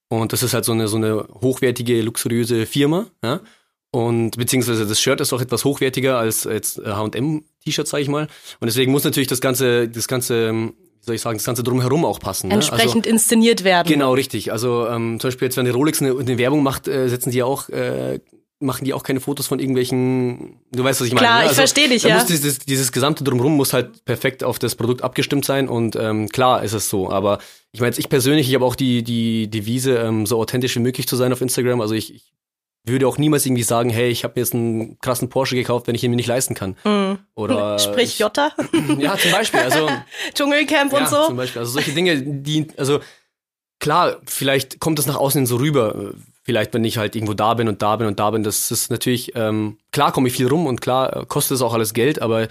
und 0.10 0.34
das 0.34 0.44
ist 0.44 0.54
halt 0.54 0.66
so 0.66 0.72
eine 0.72 0.88
so 0.88 0.98
eine 0.98 1.28
hochwertige, 1.42 2.01
luxuriöse 2.01 2.66
Firma, 2.66 3.07
ja. 3.24 3.42
Und 3.92 4.38
beziehungsweise 4.38 4.88
das 4.88 5.00
Shirt 5.00 5.22
ist 5.22 5.34
auch 5.34 5.42
etwas 5.42 5.66
hochwertiger 5.66 6.18
als 6.18 6.46
jetzt 6.46 6.80
H&M 6.84 7.44
T-Shirt, 7.63 7.88
sag 7.88 8.00
ich 8.01 8.07
mal. 8.07 8.24
Und 8.60 8.66
deswegen 8.66 8.92
muss 8.92 9.04
natürlich 9.04 9.28
das 9.28 9.39
ganze, 9.39 9.88
das 9.88 10.07
ganze, 10.07 10.48
ähm, 10.48 10.74
wie 11.04 11.08
soll 11.08 11.16
ich 11.16 11.22
sagen, 11.22 11.38
das 11.38 11.46
ganze 11.46 11.64
drumherum 11.64 12.06
auch 12.06 12.22
passen. 12.22 12.48
ne? 12.48 12.54
Entsprechend 12.54 13.06
inszeniert 13.06 13.66
werden. 13.66 13.90
Genau, 13.90 14.14
richtig. 14.14 14.54
Also 14.54 14.88
ähm, 14.88 15.20
zum 15.20 15.28
Beispiel 15.28 15.48
jetzt, 15.48 15.58
wenn 15.58 15.66
die 15.66 15.72
Rolex 15.72 16.02
eine, 16.02 16.18
eine 16.18 16.38
Werbung 16.38 16.64
macht, 16.64 16.88
äh, 16.88 17.10
setzen 17.10 17.32
die 17.32 17.40
ja 17.40 17.46
auch, 17.46 17.68
äh, 17.68 18.22
machen 18.62 18.86
die 18.86 18.94
auch 18.94 19.04
keine 19.04 19.20
Fotos 19.20 19.48
von 19.48 19.60
irgendwelchen, 19.60 20.62
du 20.72 20.82
weißt, 20.82 21.02
was 21.02 21.08
ich 21.08 21.14
meine. 21.14 21.28
Klar, 21.28 21.44
ne? 21.44 21.50
ich 21.50 21.56
versteh 21.56 21.90
dich, 21.90 22.04
ja. 22.04 22.24
Dieses, 22.24 22.60
dieses 22.60 22.94
gesamte 22.94 23.26
Drumherum 23.26 23.58
muss 23.58 23.74
halt 23.74 24.06
perfekt 24.06 24.46
auf 24.46 24.60
das 24.60 24.76
Produkt 24.76 25.04
abgestimmt 25.04 25.44
sein 25.44 25.68
und 25.68 25.98
ähm, 25.98 26.30
klar 26.30 26.64
ist 26.64 26.72
es 26.72 26.88
so. 26.88 27.12
Aber 27.12 27.40
ich 27.74 27.82
meine, 27.82 27.90
jetzt 27.90 28.00
ich 28.00 28.08
persönlich, 28.08 28.48
ich 28.48 28.56
habe 28.56 28.64
auch 28.64 28.76
die, 28.76 29.04
die 29.04 29.50
Devise, 29.50 29.98
ähm, 29.98 30.26
so 30.26 30.40
authentisch 30.40 30.78
wie 30.78 30.80
möglich 30.80 31.06
zu 31.06 31.18
sein 31.18 31.34
auf 31.34 31.42
Instagram. 31.42 31.82
Also 31.82 31.96
ich, 31.96 32.16
ich 32.16 32.34
würde 32.86 33.08
auch 33.08 33.18
niemals 33.18 33.46
irgendwie 33.46 33.64
sagen, 33.64 33.90
hey, 33.90 34.10
ich 34.10 34.24
habe 34.24 34.34
mir 34.36 34.42
jetzt 34.42 34.54
einen 34.54 35.00
krassen 35.00 35.30
Porsche 35.30 35.56
gekauft, 35.56 35.88
wenn 35.88 35.96
ich 35.96 36.04
ihn 36.04 36.10
mir 36.10 36.18
nicht 36.18 36.28
leisten 36.28 36.54
kann. 36.54 36.75
Mhm. 36.84 37.20
Oder 37.36 37.80
Sprich 37.80 38.13
ich, 38.16 38.20
Jota, 38.20 38.52
Ja, 39.00 39.18
zum 39.18 39.32
Beispiel. 39.32 39.62
Also 39.62 39.90
Dschungelcamp 40.34 40.92
ja, 40.92 41.00
und 41.00 41.08
so. 41.08 41.28
Zum 41.28 41.38
Beispiel. 41.38 41.60
Also 41.60 41.72
solche 41.72 41.92
Dinge, 41.92 42.22
die, 42.22 42.68
also 42.78 43.00
klar, 43.80 44.18
vielleicht 44.25 44.80
kommt 44.80 45.00
das 45.00 45.08
nach 45.08 45.16
außen 45.16 45.40
hin 45.40 45.46
so 45.46 45.58
rüber. 45.58 46.13
Vielleicht, 46.44 46.74
wenn 46.74 46.84
ich 46.84 46.98
halt 46.98 47.16
irgendwo 47.16 47.34
da 47.34 47.54
bin 47.54 47.70
und 47.70 47.82
da 47.82 47.96
bin 47.96 48.08
und 48.08 48.20
da 48.20 48.32
bin, 48.32 48.44
das 48.44 48.70
ist 48.70 48.92
natürlich, 48.92 49.34
ähm, 49.36 49.78
klar 49.92 50.12
komme 50.12 50.28
ich 50.28 50.34
viel 50.34 50.48
rum 50.48 50.66
und 50.66 50.82
klar 50.82 51.16
äh, 51.16 51.25
kostet 51.25 51.56
es 51.56 51.62
auch 51.62 51.74
alles 51.74 51.94
Geld, 51.94 52.22
aber 52.22 52.50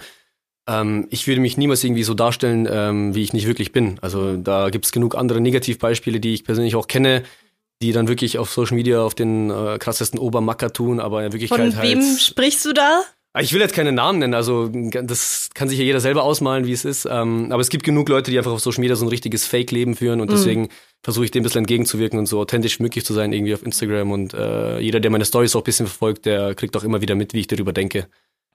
ähm, 0.67 1.07
ich 1.11 1.27
würde 1.27 1.41
mich 1.41 1.57
niemals 1.57 1.83
irgendwie 1.83 2.03
so 2.03 2.15
darstellen, 2.15 2.67
ähm, 2.71 3.13
wie 3.13 3.21
ich 3.21 3.33
nicht 3.33 3.45
wirklich 3.45 3.71
bin. 3.71 3.99
Also 4.01 4.35
da 4.37 4.69
gibt 4.69 4.85
es 4.85 4.91
genug 4.91 5.15
andere 5.15 5.41
Negativbeispiele, 5.41 6.19
die 6.19 6.33
ich 6.33 6.43
persönlich 6.43 6.75
auch 6.75 6.87
kenne, 6.87 7.23
die 7.83 7.91
dann 7.91 8.07
wirklich 8.07 8.37
auf 8.37 8.51
Social 8.51 8.75
Media 8.75 9.01
auf 9.01 9.13
den 9.13 9.49
äh, 9.49 9.77
krassesten 9.77 10.19
Obermacker 10.19 10.71
tun, 10.71 10.99
aber 10.99 11.25
in 11.25 11.33
Wirklichkeit 11.33 11.59
Von 11.59 11.75
halt. 11.75 11.89
wem 11.89 12.17
sprichst 12.17 12.65
du 12.65 12.73
da? 12.73 13.03
Ah, 13.33 13.41
Ich 13.41 13.51
will 13.51 13.61
jetzt 13.61 13.73
keine 13.73 13.91
Namen 13.91 14.19
nennen, 14.19 14.35
also 14.35 14.69
das 14.69 15.49
kann 15.55 15.67
sich 15.67 15.79
ja 15.79 15.83
jeder 15.83 15.99
selber 15.99 16.23
ausmalen, 16.23 16.65
wie 16.67 16.71
es 16.71 16.85
ist. 16.85 17.07
Ähm, 17.09 17.51
aber 17.51 17.61
es 17.61 17.69
gibt 17.69 17.83
genug 17.83 18.07
Leute, 18.07 18.29
die 18.31 18.37
einfach 18.37 18.51
auf 18.51 18.59
Social 18.59 18.81
Media 18.81 18.95
so 18.95 19.05
ein 19.05 19.09
richtiges 19.09 19.47
Fake-Leben 19.47 19.95
führen 19.95 20.21
und 20.21 20.31
deswegen 20.31 20.69
versuche 21.03 21.25
ich 21.25 21.31
dem 21.31 21.41
ein 21.41 21.43
bisschen 21.43 21.59
entgegenzuwirken 21.59 22.19
und 22.19 22.27
so 22.27 22.39
authentisch 22.39 22.79
möglich 22.79 23.05
zu 23.05 23.13
sein 23.13 23.33
irgendwie 23.33 23.53
auf 23.55 23.63
Instagram. 23.63 24.11
Und 24.11 24.33
äh, 24.33 24.79
jeder, 24.79 24.99
der 24.99 25.11
meine 25.11 25.25
Stories 25.25 25.55
auch 25.55 25.61
ein 25.61 25.65
bisschen 25.65 25.87
verfolgt, 25.87 26.25
der 26.25 26.53
kriegt 26.55 26.77
auch 26.77 26.83
immer 26.83 27.01
wieder 27.01 27.15
mit, 27.15 27.33
wie 27.33 27.39
ich 27.39 27.47
darüber 27.47 27.73
denke. 27.73 28.07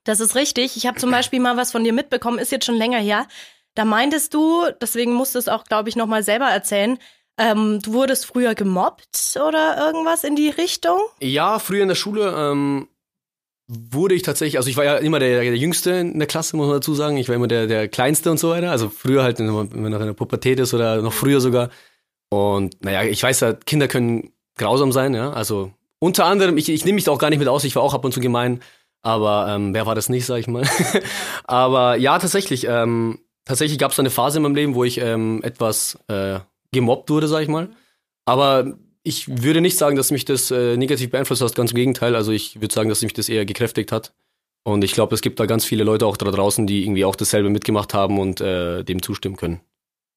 Das 0.05 0.21
ist 0.21 0.37
richtig. 0.37 0.77
Ich 0.77 0.87
habe 0.87 0.99
zum 0.99 1.11
Beispiel 1.11 1.41
mal 1.41 1.57
was 1.57 1.73
von 1.73 1.83
dir 1.85 1.93
mitbekommen, 1.93 2.39
ist 2.39 2.53
jetzt 2.53 2.65
schon 2.65 2.77
länger 2.77 2.99
her. 3.01 3.27
Da 3.75 3.85
meintest 3.85 4.33
du, 4.33 4.65
deswegen 4.81 5.13
musst 5.13 5.35
du 5.35 5.39
es 5.39 5.49
auch, 5.49 5.65
glaube 5.65 5.89
ich, 5.89 5.97
nochmal 5.97 6.23
selber 6.23 6.47
erzählen, 6.47 6.99
ähm, 7.39 7.81
du 7.83 7.93
wurdest 7.93 8.27
früher 8.27 8.55
gemobbt 8.55 9.39
oder 9.47 9.77
irgendwas 9.79 10.25
in 10.25 10.37
die 10.37 10.51
Richtung? 10.51 10.99
Ja, 11.21 11.59
früher 11.59 11.83
in 11.83 11.89
der 11.89 11.95
Schule 11.95 12.35
ähm, 12.37 12.89
wurde 13.69 14.15
ich 14.15 14.23
tatsächlich, 14.23 14.57
also 14.57 14.71
ich 14.71 14.77
war 14.77 14.85
ja 14.85 14.97
immer 14.97 15.19
der, 15.19 15.41
der 15.43 15.57
Jüngste 15.57 15.91
in 15.93 16.19
der 16.19 16.27
Klasse, 16.27 16.57
muss 16.57 16.67
man 16.67 16.77
dazu 16.77 16.95
sagen. 16.95 17.17
Ich 17.17 17.29
war 17.29 17.37
immer 17.37 17.49
der, 17.49 17.67
der 17.67 17.89
Kleinste 17.89 18.31
und 18.31 18.39
so 18.39 18.51
weiter. 18.51 18.71
Also 18.71 18.89
früher 18.89 19.23
halt, 19.23 19.39
wenn 19.39 19.47
man 19.47 19.69
noch 19.69 20.01
in 20.01 20.07
der 20.07 20.15
Pubertät 20.15 20.59
ist 20.59 20.75
oder 20.75 21.03
noch 21.03 21.13
früher 21.13 21.41
sogar. 21.41 21.71
Und 22.31 22.83
naja, 22.83 23.03
ich 23.03 23.23
weiß 23.23 23.41
ja, 23.41 23.53
Kinder 23.53 23.89
können 23.89 24.33
grausam 24.57 24.91
sein, 24.93 25.15
ja. 25.15 25.31
Also 25.33 25.73
unter 25.99 26.25
anderem, 26.25 26.57
ich, 26.57 26.69
ich 26.69 26.85
nehme 26.85 26.97
mich 26.97 27.05
da 27.05 27.13
auch 27.13 27.19
gar 27.19 27.31
nicht 27.31 27.39
mit 27.39 27.49
aus, 27.49 27.65
ich 27.65 27.77
war 27.77 27.83
auch 27.83 27.95
ab 27.95 28.05
und 28.05 28.13
zu 28.13 28.21
gemein, 28.21 28.61
aber 29.03 29.47
ähm, 29.51 29.75
wer 29.75 29.87
war 29.87 29.95
das 29.95 30.09
nicht, 30.09 30.27
sag 30.27 30.39
ich 30.39 30.49
mal. 30.49 30.65
aber 31.45 31.97
ja, 31.97 32.19
tatsächlich, 32.19 32.67
ähm, 32.69 33.19
tatsächlich 33.45 33.79
gab 33.79 33.93
es 33.93 33.99
eine 33.99 34.11
Phase 34.11 34.39
in 34.39 34.43
meinem 34.43 34.55
Leben, 34.55 34.75
wo 34.75 34.85
ich 34.85 34.99
ähm, 35.01 35.41
etwas 35.43 35.99
äh, 36.09 36.41
gemobbt 36.73 37.11
wurde, 37.11 37.29
sag 37.29 37.43
ich 37.43 37.49
mal. 37.49 37.71
Aber 38.25 38.79
ich 39.03 39.43
würde 39.43 39.61
nicht 39.61 39.79
sagen, 39.79 39.97
dass 39.97 40.11
mich 40.11 40.25
das 40.25 40.51
äh, 40.51 40.77
negativ 40.77 41.11
beeinflusst 41.11 41.43
hat, 41.43 41.55
ganz 41.55 41.71
im 41.71 41.77
Gegenteil. 41.77 42.15
Also 42.15 42.33
ich 42.33 42.61
würde 42.61 42.75
sagen, 42.75 42.89
dass 42.89 43.03
mich 43.03 43.15
das 43.15 43.29
eher 43.29 43.47
gekräftigt 43.47 43.93
hat. 43.93 44.13
Und 44.65 44.85
ich 44.85 44.93
glaube, 44.93 45.15
es 45.15 45.23
gibt 45.23 45.41
da 45.41 45.47
ganz 45.47 45.65
viele 45.65 45.85
Leute 45.85 46.07
auch 46.07 46.17
da 46.17 46.31
draußen, 46.31 46.67
die 46.67 46.85
irgendwie 46.85 47.05
auch 47.05 47.17
dasselbe 47.17 47.49
mitgemacht 47.49 47.95
haben 47.95 48.19
und 48.19 48.41
äh, 48.41 48.85
dem 48.85 49.03
zustimmen 49.03 49.37
können. 49.37 49.61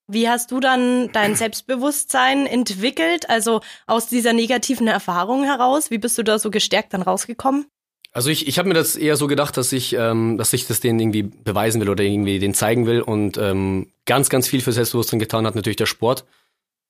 Wie 0.08 0.28
hast 0.28 0.52
du 0.52 0.60
dann 0.60 1.10
dein 1.14 1.36
Selbstbewusstsein 1.36 2.46
entwickelt? 2.48 3.30
Also 3.30 3.62
aus 3.88 4.08
dieser 4.08 4.34
negativen 4.34 4.88
Erfahrung 4.88 5.46
heraus? 5.46 5.90
Wie 5.90 6.00
bist 6.00 6.18
du 6.18 6.24
da 6.24 6.38
so 6.38 6.52
gestärkt 6.52 6.94
dann 6.94 7.02
rausgekommen? 7.02 7.66
Also 8.12 8.30
ich, 8.30 8.46
ich 8.46 8.60
habe 8.60 8.68
mir 8.68 8.74
das 8.74 8.98
eher 8.98 9.16
so 9.16 9.28
gedacht, 9.28 9.56
dass 9.56 9.72
ich, 9.72 9.94
ähm, 9.94 10.38
dass 10.38 10.52
ich 10.52 10.68
das 10.68 10.82
denen 10.82 11.00
irgendwie 11.00 11.24
beweisen 11.24 11.80
will 11.80 11.90
oder 11.90 12.04
irgendwie 12.04 12.40
denen 12.40 12.54
zeigen 12.54 12.86
will 12.86 13.02
und 13.02 13.38
ähm, 13.38 13.88
ganz, 14.06 14.30
ganz 14.30 14.50
viel 14.50 14.60
für 14.60 14.74
Selbstbewusstsein 14.74 15.20
getan 15.20 15.48
hat 15.48 15.56
natürlich 15.56 15.78
der 15.78 15.86
Sport. 15.86 16.26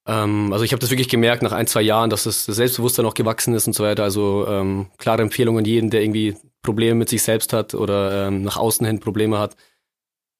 Ähm, 0.07 0.51
also 0.51 0.65
ich 0.65 0.71
habe 0.73 0.79
das 0.79 0.89
wirklich 0.89 1.09
gemerkt 1.09 1.43
nach 1.43 1.51
ein, 1.51 1.67
zwei 1.67 1.81
Jahren, 1.81 2.09
dass 2.09 2.23
das 2.23 2.45
Selbstbewusstsein 2.45 3.05
auch 3.05 3.13
gewachsen 3.13 3.53
ist 3.53 3.67
und 3.67 3.73
so 3.73 3.83
weiter. 3.83 4.03
Also 4.03 4.47
ähm, 4.47 4.87
klare 4.97 5.21
Empfehlungen 5.21 5.65
jeden, 5.65 5.89
der 5.89 6.01
irgendwie 6.01 6.35
Probleme 6.61 6.95
mit 6.95 7.09
sich 7.09 7.23
selbst 7.23 7.53
hat 7.53 7.73
oder 7.73 8.27
ähm, 8.27 8.43
nach 8.43 8.57
außen 8.57 8.85
hin 8.85 8.99
Probleme 8.99 9.39
hat. 9.39 9.55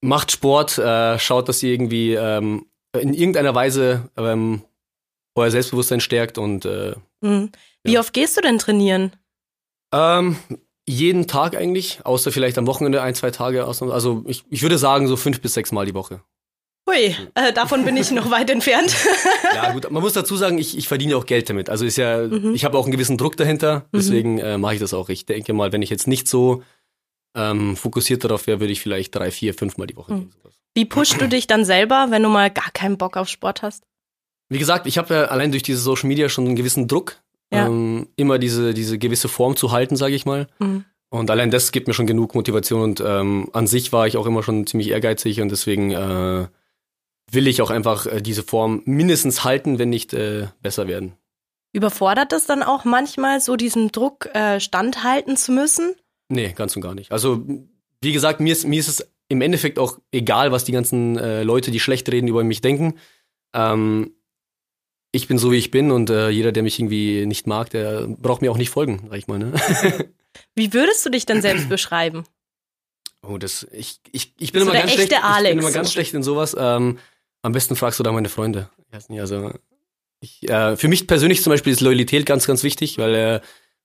Macht 0.03 0.31
Sport, 0.31 0.77
äh, 0.77 1.19
schaut, 1.19 1.47
dass 1.47 1.61
ihr 1.61 1.73
irgendwie 1.73 2.13
ähm, 2.13 2.65
in 2.99 3.13
irgendeiner 3.13 3.53
Weise 3.53 4.09
ähm, 4.17 4.63
euer 5.35 5.51
Selbstbewusstsein 5.51 6.01
stärkt 6.01 6.37
und 6.37 6.65
äh, 6.65 6.95
mhm. 7.21 7.51
Wie 7.83 7.93
ja. 7.93 7.99
oft 7.99 8.13
gehst 8.13 8.37
du 8.37 8.41
denn 8.41 8.59
trainieren? 8.59 9.13
Ähm, 9.93 10.37
jeden 10.87 11.27
Tag 11.27 11.55
eigentlich, 11.55 11.99
außer 12.03 12.31
vielleicht 12.31 12.57
am 12.57 12.67
Wochenende 12.67 13.01
ein, 13.01 13.15
zwei 13.15 13.31
Tage. 13.31 13.65
Also 13.65 14.23
ich, 14.27 14.43
ich 14.49 14.61
würde 14.61 14.77
sagen 14.77 15.07
so 15.07 15.15
fünf 15.15 15.41
bis 15.41 15.53
sechs 15.53 15.71
Mal 15.71 15.85
die 15.85 15.93
Woche. 15.93 16.21
Hui, 16.89 17.15
äh, 17.35 17.53
davon 17.53 17.85
bin 17.85 17.95
ich 17.95 18.11
noch 18.11 18.31
weit 18.31 18.49
entfernt. 18.49 18.95
ja 19.55 19.71
gut, 19.71 19.89
man 19.91 20.01
muss 20.01 20.13
dazu 20.13 20.35
sagen, 20.35 20.57
ich, 20.57 20.77
ich 20.77 20.87
verdiene 20.87 21.15
auch 21.15 21.25
Geld 21.25 21.49
damit. 21.49 21.69
Also 21.69 21.85
ist 21.85 21.97
ja, 21.97 22.27
mhm. 22.27 22.55
ich 22.55 22.65
habe 22.65 22.77
auch 22.77 22.83
einen 22.85 22.91
gewissen 22.91 23.17
Druck 23.17 23.37
dahinter, 23.37 23.85
mhm. 23.91 23.97
deswegen 23.97 24.33
mhm. 24.33 24.39
äh, 24.39 24.57
mache 24.57 24.73
ich 24.75 24.79
das 24.79 24.93
auch. 24.93 25.09
Ich 25.09 25.25
denke 25.25 25.53
mal, 25.53 25.71
wenn 25.71 25.81
ich 25.81 25.89
jetzt 25.89 26.07
nicht 26.07 26.27
so 26.27 26.63
ähm, 27.35 27.77
fokussiert 27.77 28.23
darauf 28.23 28.47
wäre, 28.47 28.59
würde 28.59 28.73
ich 28.73 28.81
vielleicht 28.81 29.15
drei, 29.15 29.31
vier, 29.31 29.53
fünf 29.53 29.77
Mal 29.77 29.87
die 29.87 29.95
Woche 29.95 30.13
mhm. 30.13 30.19
gehen. 30.19 30.33
Wie 30.73 30.85
pushst 30.85 31.19
du 31.19 31.27
dich 31.27 31.47
dann 31.47 31.65
selber, 31.65 32.07
wenn 32.09 32.23
du 32.23 32.29
mal 32.29 32.49
gar 32.49 32.71
keinen 32.71 32.97
Bock 32.97 33.17
auf 33.17 33.27
Sport 33.27 33.61
hast? 33.61 33.83
Wie 34.49 34.59
gesagt, 34.59 34.87
ich 34.87 34.97
habe 34.97 35.13
ja 35.13 35.23
allein 35.25 35.51
durch 35.51 35.63
diese 35.63 35.79
Social 35.79 36.07
Media 36.07 36.29
schon 36.29 36.45
einen 36.45 36.55
gewissen 36.55 36.87
Druck, 36.87 37.21
ja. 37.53 37.67
ähm, 37.67 38.07
immer 38.15 38.39
diese, 38.39 38.73
diese 38.73 38.97
gewisse 38.97 39.27
Form 39.27 39.55
zu 39.55 39.71
halten, 39.71 39.95
sage 39.95 40.15
ich 40.15 40.25
mal. 40.25 40.47
Mhm. 40.59 40.85
Und 41.09 41.29
allein 41.29 41.51
das 41.51 41.73
gibt 41.73 41.87
mir 41.87 41.93
schon 41.93 42.07
genug 42.07 42.35
Motivation 42.35 42.81
und 42.81 43.03
ähm, 43.05 43.49
an 43.51 43.67
sich 43.67 43.91
war 43.91 44.07
ich 44.07 44.15
auch 44.15 44.25
immer 44.25 44.43
schon 44.43 44.65
ziemlich 44.65 44.89
ehrgeizig 44.89 45.41
und 45.41 45.49
deswegen 45.49 45.91
äh, 45.91 46.47
will 47.31 47.47
ich 47.47 47.61
auch 47.61 47.69
einfach 47.69 48.05
äh, 48.05 48.21
diese 48.21 48.43
Form 48.43 48.81
mindestens 48.85 49.43
halten, 49.43 49.79
wenn 49.79 49.89
nicht 49.89 50.13
äh, 50.13 50.47
besser 50.61 50.87
werden. 50.87 51.13
Überfordert 51.73 52.31
das 52.31 52.45
dann 52.45 52.63
auch 52.63 52.83
manchmal, 52.83 53.39
so 53.39 53.55
diesem 53.55 53.91
Druck 53.91 54.27
äh, 54.33 54.59
standhalten 54.59 55.37
zu 55.37 55.51
müssen? 55.53 55.95
Nee, 56.27 56.53
ganz 56.53 56.75
und 56.75 56.81
gar 56.81 56.95
nicht. 56.95 57.11
Also, 57.11 57.45
wie 58.01 58.11
gesagt, 58.11 58.41
mir 58.41 58.51
ist, 58.51 58.67
mir 58.67 58.79
ist 58.79 58.89
es 58.89 59.07
im 59.29 59.41
Endeffekt 59.41 59.79
auch 59.79 59.97
egal, 60.11 60.51
was 60.51 60.65
die 60.65 60.73
ganzen 60.73 61.17
äh, 61.17 61.43
Leute, 61.43 61.71
die 61.71 61.79
schlecht 61.79 62.11
reden, 62.11 62.27
über 62.27 62.43
mich 62.43 62.59
denken. 62.59 62.95
Ähm, 63.53 64.15
ich 65.13 65.27
bin 65.27 65.37
so, 65.37 65.51
wie 65.51 65.57
ich 65.57 65.71
bin 65.71 65.91
und 65.91 66.09
äh, 66.09 66.29
jeder, 66.29 66.51
der 66.51 66.63
mich 66.63 66.79
irgendwie 66.79 67.25
nicht 67.25 67.47
mag, 67.47 67.69
der 67.69 68.07
braucht 68.07 68.41
mir 68.41 68.51
auch 68.51 68.57
nicht 68.57 68.69
folgen, 68.69 69.07
sag 69.09 69.17
ich 69.17 69.27
mal. 69.27 69.39
Ne? 69.39 69.53
wie 70.55 70.73
würdest 70.73 71.05
du 71.05 71.09
dich 71.09 71.25
denn 71.25 71.41
selbst 71.41 71.69
beschreiben? 71.69 72.23
Oh, 73.25 73.37
das, 73.37 73.67
ich, 73.71 73.99
ich, 74.11 74.33
ich 74.39 74.51
bin 74.51 74.63
so 74.63 74.69
immer 74.69 74.79
ganz 74.79 74.93
schlecht. 74.93 75.13
Alex. 75.13 75.49
Ich 75.49 75.55
bin 75.55 75.59
immer 75.59 75.71
ganz 75.71 75.91
schlecht 75.91 76.13
in 76.13 76.23
sowas. 76.23 76.55
Ähm, 76.57 76.97
am 77.41 77.51
besten 77.51 77.75
fragst 77.75 77.99
du 77.99 78.03
da 78.03 78.11
meine 78.11 78.29
Freunde. 78.29 78.69
Also, 79.09 79.51
ich, 80.19 80.47
äh, 80.49 80.77
für 80.77 80.87
mich 80.87 81.07
persönlich 81.07 81.41
zum 81.41 81.51
Beispiel 81.51 81.73
ist 81.73 81.81
Loyalität 81.81 82.25
ganz, 82.25 82.45
ganz 82.45 82.63
wichtig, 82.63 82.97
weil 82.97 83.15
äh, 83.15 83.41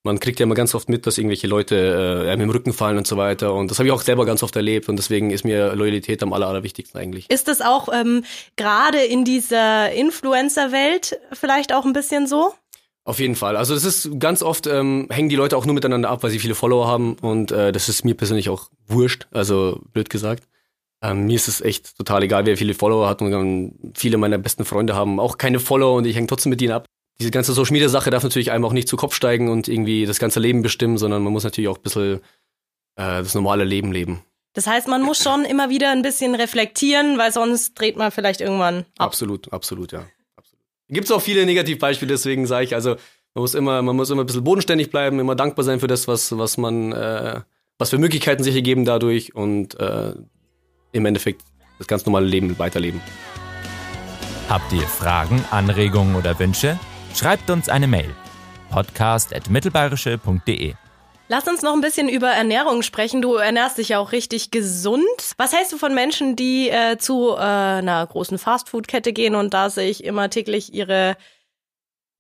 man 0.06 0.20
kriegt 0.20 0.38
ja 0.38 0.44
immer 0.44 0.54
ganz 0.54 0.74
oft 0.74 0.88
mit, 0.88 1.06
dass 1.06 1.18
irgendwelche 1.18 1.46
Leute 1.46 2.24
äh, 2.26 2.30
einem 2.30 2.42
im 2.42 2.50
Rücken 2.50 2.72
fallen 2.72 2.96
und 2.96 3.06
so 3.06 3.16
weiter. 3.16 3.52
Und 3.54 3.70
das 3.70 3.78
habe 3.78 3.88
ich 3.88 3.92
auch 3.92 4.02
selber 4.02 4.24
ganz 4.24 4.42
oft 4.42 4.54
erlebt 4.56 4.88
und 4.88 4.96
deswegen 4.96 5.30
ist 5.30 5.44
mir 5.44 5.74
Loyalität 5.74 6.22
am 6.22 6.32
aller, 6.32 6.46
allerwichtigsten 6.48 7.00
eigentlich. 7.00 7.30
Ist 7.30 7.48
das 7.48 7.60
auch 7.60 7.88
ähm, 7.92 8.24
gerade 8.56 9.02
in 9.02 9.24
dieser 9.24 9.90
Influencer-Welt 9.92 11.18
vielleicht 11.32 11.74
auch 11.74 11.84
ein 11.84 11.92
bisschen 11.92 12.26
so? 12.26 12.54
Auf 13.04 13.20
jeden 13.20 13.36
Fall. 13.36 13.56
Also 13.56 13.74
es 13.74 13.84
ist 13.84 14.18
ganz 14.18 14.42
oft 14.42 14.66
ähm, 14.66 15.06
hängen 15.10 15.28
die 15.28 15.36
Leute 15.36 15.56
auch 15.56 15.64
nur 15.64 15.74
miteinander 15.74 16.10
ab, 16.10 16.22
weil 16.22 16.30
sie 16.30 16.40
viele 16.40 16.54
Follower 16.54 16.88
haben 16.88 17.14
und 17.20 17.52
äh, 17.52 17.72
das 17.72 17.88
ist 17.88 18.04
mir 18.04 18.14
persönlich 18.14 18.48
auch 18.48 18.68
wurscht, 18.88 19.26
also 19.32 19.80
blöd 19.92 20.10
gesagt. 20.10 20.44
Ähm, 21.02 21.26
mir 21.26 21.36
ist 21.36 21.48
es 21.48 21.60
echt 21.60 21.96
total 21.96 22.22
egal, 22.22 22.46
wer 22.46 22.56
viele 22.56 22.74
Follower 22.74 23.08
hat 23.08 23.20
und 23.22 23.32
ähm, 23.32 23.92
viele 23.94 24.16
meiner 24.16 24.38
besten 24.38 24.64
Freunde 24.64 24.94
haben 24.94 25.20
auch 25.20 25.38
keine 25.38 25.60
Follower 25.60 25.96
und 25.96 26.06
ich 26.06 26.16
hänge 26.16 26.26
trotzdem 26.26 26.50
mit 26.50 26.62
ihnen 26.62 26.72
ab 26.72 26.86
diese 27.18 27.30
ganze 27.30 27.52
Social 27.52 27.72
Media 27.72 27.88
Sache 27.88 28.10
darf 28.10 28.22
natürlich 28.22 28.50
einem 28.50 28.64
auch 28.64 28.72
nicht 28.72 28.88
zu 28.88 28.96
Kopf 28.96 29.14
steigen 29.14 29.48
und 29.48 29.68
irgendwie 29.68 30.06
das 30.06 30.18
ganze 30.18 30.40
Leben 30.40 30.62
bestimmen, 30.62 30.98
sondern 30.98 31.22
man 31.22 31.32
muss 31.32 31.44
natürlich 31.44 31.68
auch 31.68 31.78
ein 31.78 31.82
bisschen 31.82 32.16
äh, 32.96 33.22
das 33.22 33.34
normale 33.34 33.64
Leben 33.64 33.92
leben. 33.92 34.22
Das 34.52 34.66
heißt, 34.66 34.88
man 34.88 35.02
muss 35.02 35.22
schon 35.22 35.44
immer 35.44 35.68
wieder 35.68 35.90
ein 35.92 36.02
bisschen 36.02 36.34
reflektieren, 36.34 37.18
weil 37.18 37.32
sonst 37.32 37.74
dreht 37.74 37.96
man 37.96 38.10
vielleicht 38.10 38.40
irgendwann 38.40 38.80
ab. 38.98 39.08
Absolut, 39.08 39.52
absolut, 39.52 39.92
ja. 39.92 40.06
Gibt 40.88 41.06
es 41.06 41.10
auch 41.10 41.20
viele 41.20 41.44
Negativbeispiele, 41.46 42.12
deswegen 42.12 42.46
sage 42.46 42.64
ich, 42.64 42.74
also 42.74 42.90
man 43.34 43.42
muss 43.42 43.54
immer, 43.54 43.82
man 43.82 43.96
muss 43.96 44.08
immer 44.08 44.22
ein 44.22 44.26
bisschen 44.26 44.44
bodenständig 44.44 44.90
bleiben, 44.90 45.18
immer 45.18 45.34
dankbar 45.34 45.64
sein 45.64 45.80
für 45.80 45.88
das, 45.88 46.06
was, 46.06 46.38
was 46.38 46.58
man, 46.58 46.92
äh, 46.92 47.40
was 47.76 47.90
für 47.90 47.98
Möglichkeiten 47.98 48.44
sich 48.44 48.54
ergeben 48.54 48.84
dadurch 48.84 49.34
und 49.34 49.78
äh, 49.80 50.14
im 50.96 51.06
Endeffekt 51.06 51.42
das 51.78 51.86
ganz 51.86 52.06
normale 52.06 52.26
Leben 52.26 52.58
weiterleben. 52.58 53.00
Habt 54.48 54.72
ihr 54.72 54.82
Fragen, 54.82 55.44
Anregungen 55.50 56.16
oder 56.16 56.38
Wünsche? 56.38 56.78
Schreibt 57.14 57.50
uns 57.50 57.68
eine 57.68 57.86
Mail. 57.86 58.14
podcast.mittelbayerische.de 58.70 60.74
Lass 61.28 61.48
uns 61.48 61.62
noch 61.62 61.72
ein 61.72 61.80
bisschen 61.80 62.08
über 62.08 62.28
Ernährung 62.28 62.82
sprechen. 62.82 63.20
Du 63.20 63.34
ernährst 63.34 63.78
dich 63.78 63.88
ja 63.88 63.98
auch 63.98 64.12
richtig 64.12 64.52
gesund. 64.52 65.02
Was 65.38 65.52
hältst 65.52 65.72
du 65.72 65.78
von 65.78 65.92
Menschen, 65.92 66.36
die 66.36 66.68
äh, 66.68 66.98
zu 66.98 67.32
äh, 67.32 67.40
einer 67.40 68.06
großen 68.06 68.38
Fastfood-Kette 68.38 69.12
gehen 69.12 69.34
und 69.34 69.52
da 69.52 69.68
sich 69.68 70.04
immer 70.04 70.30
täglich 70.30 70.72
ihre 70.72 71.16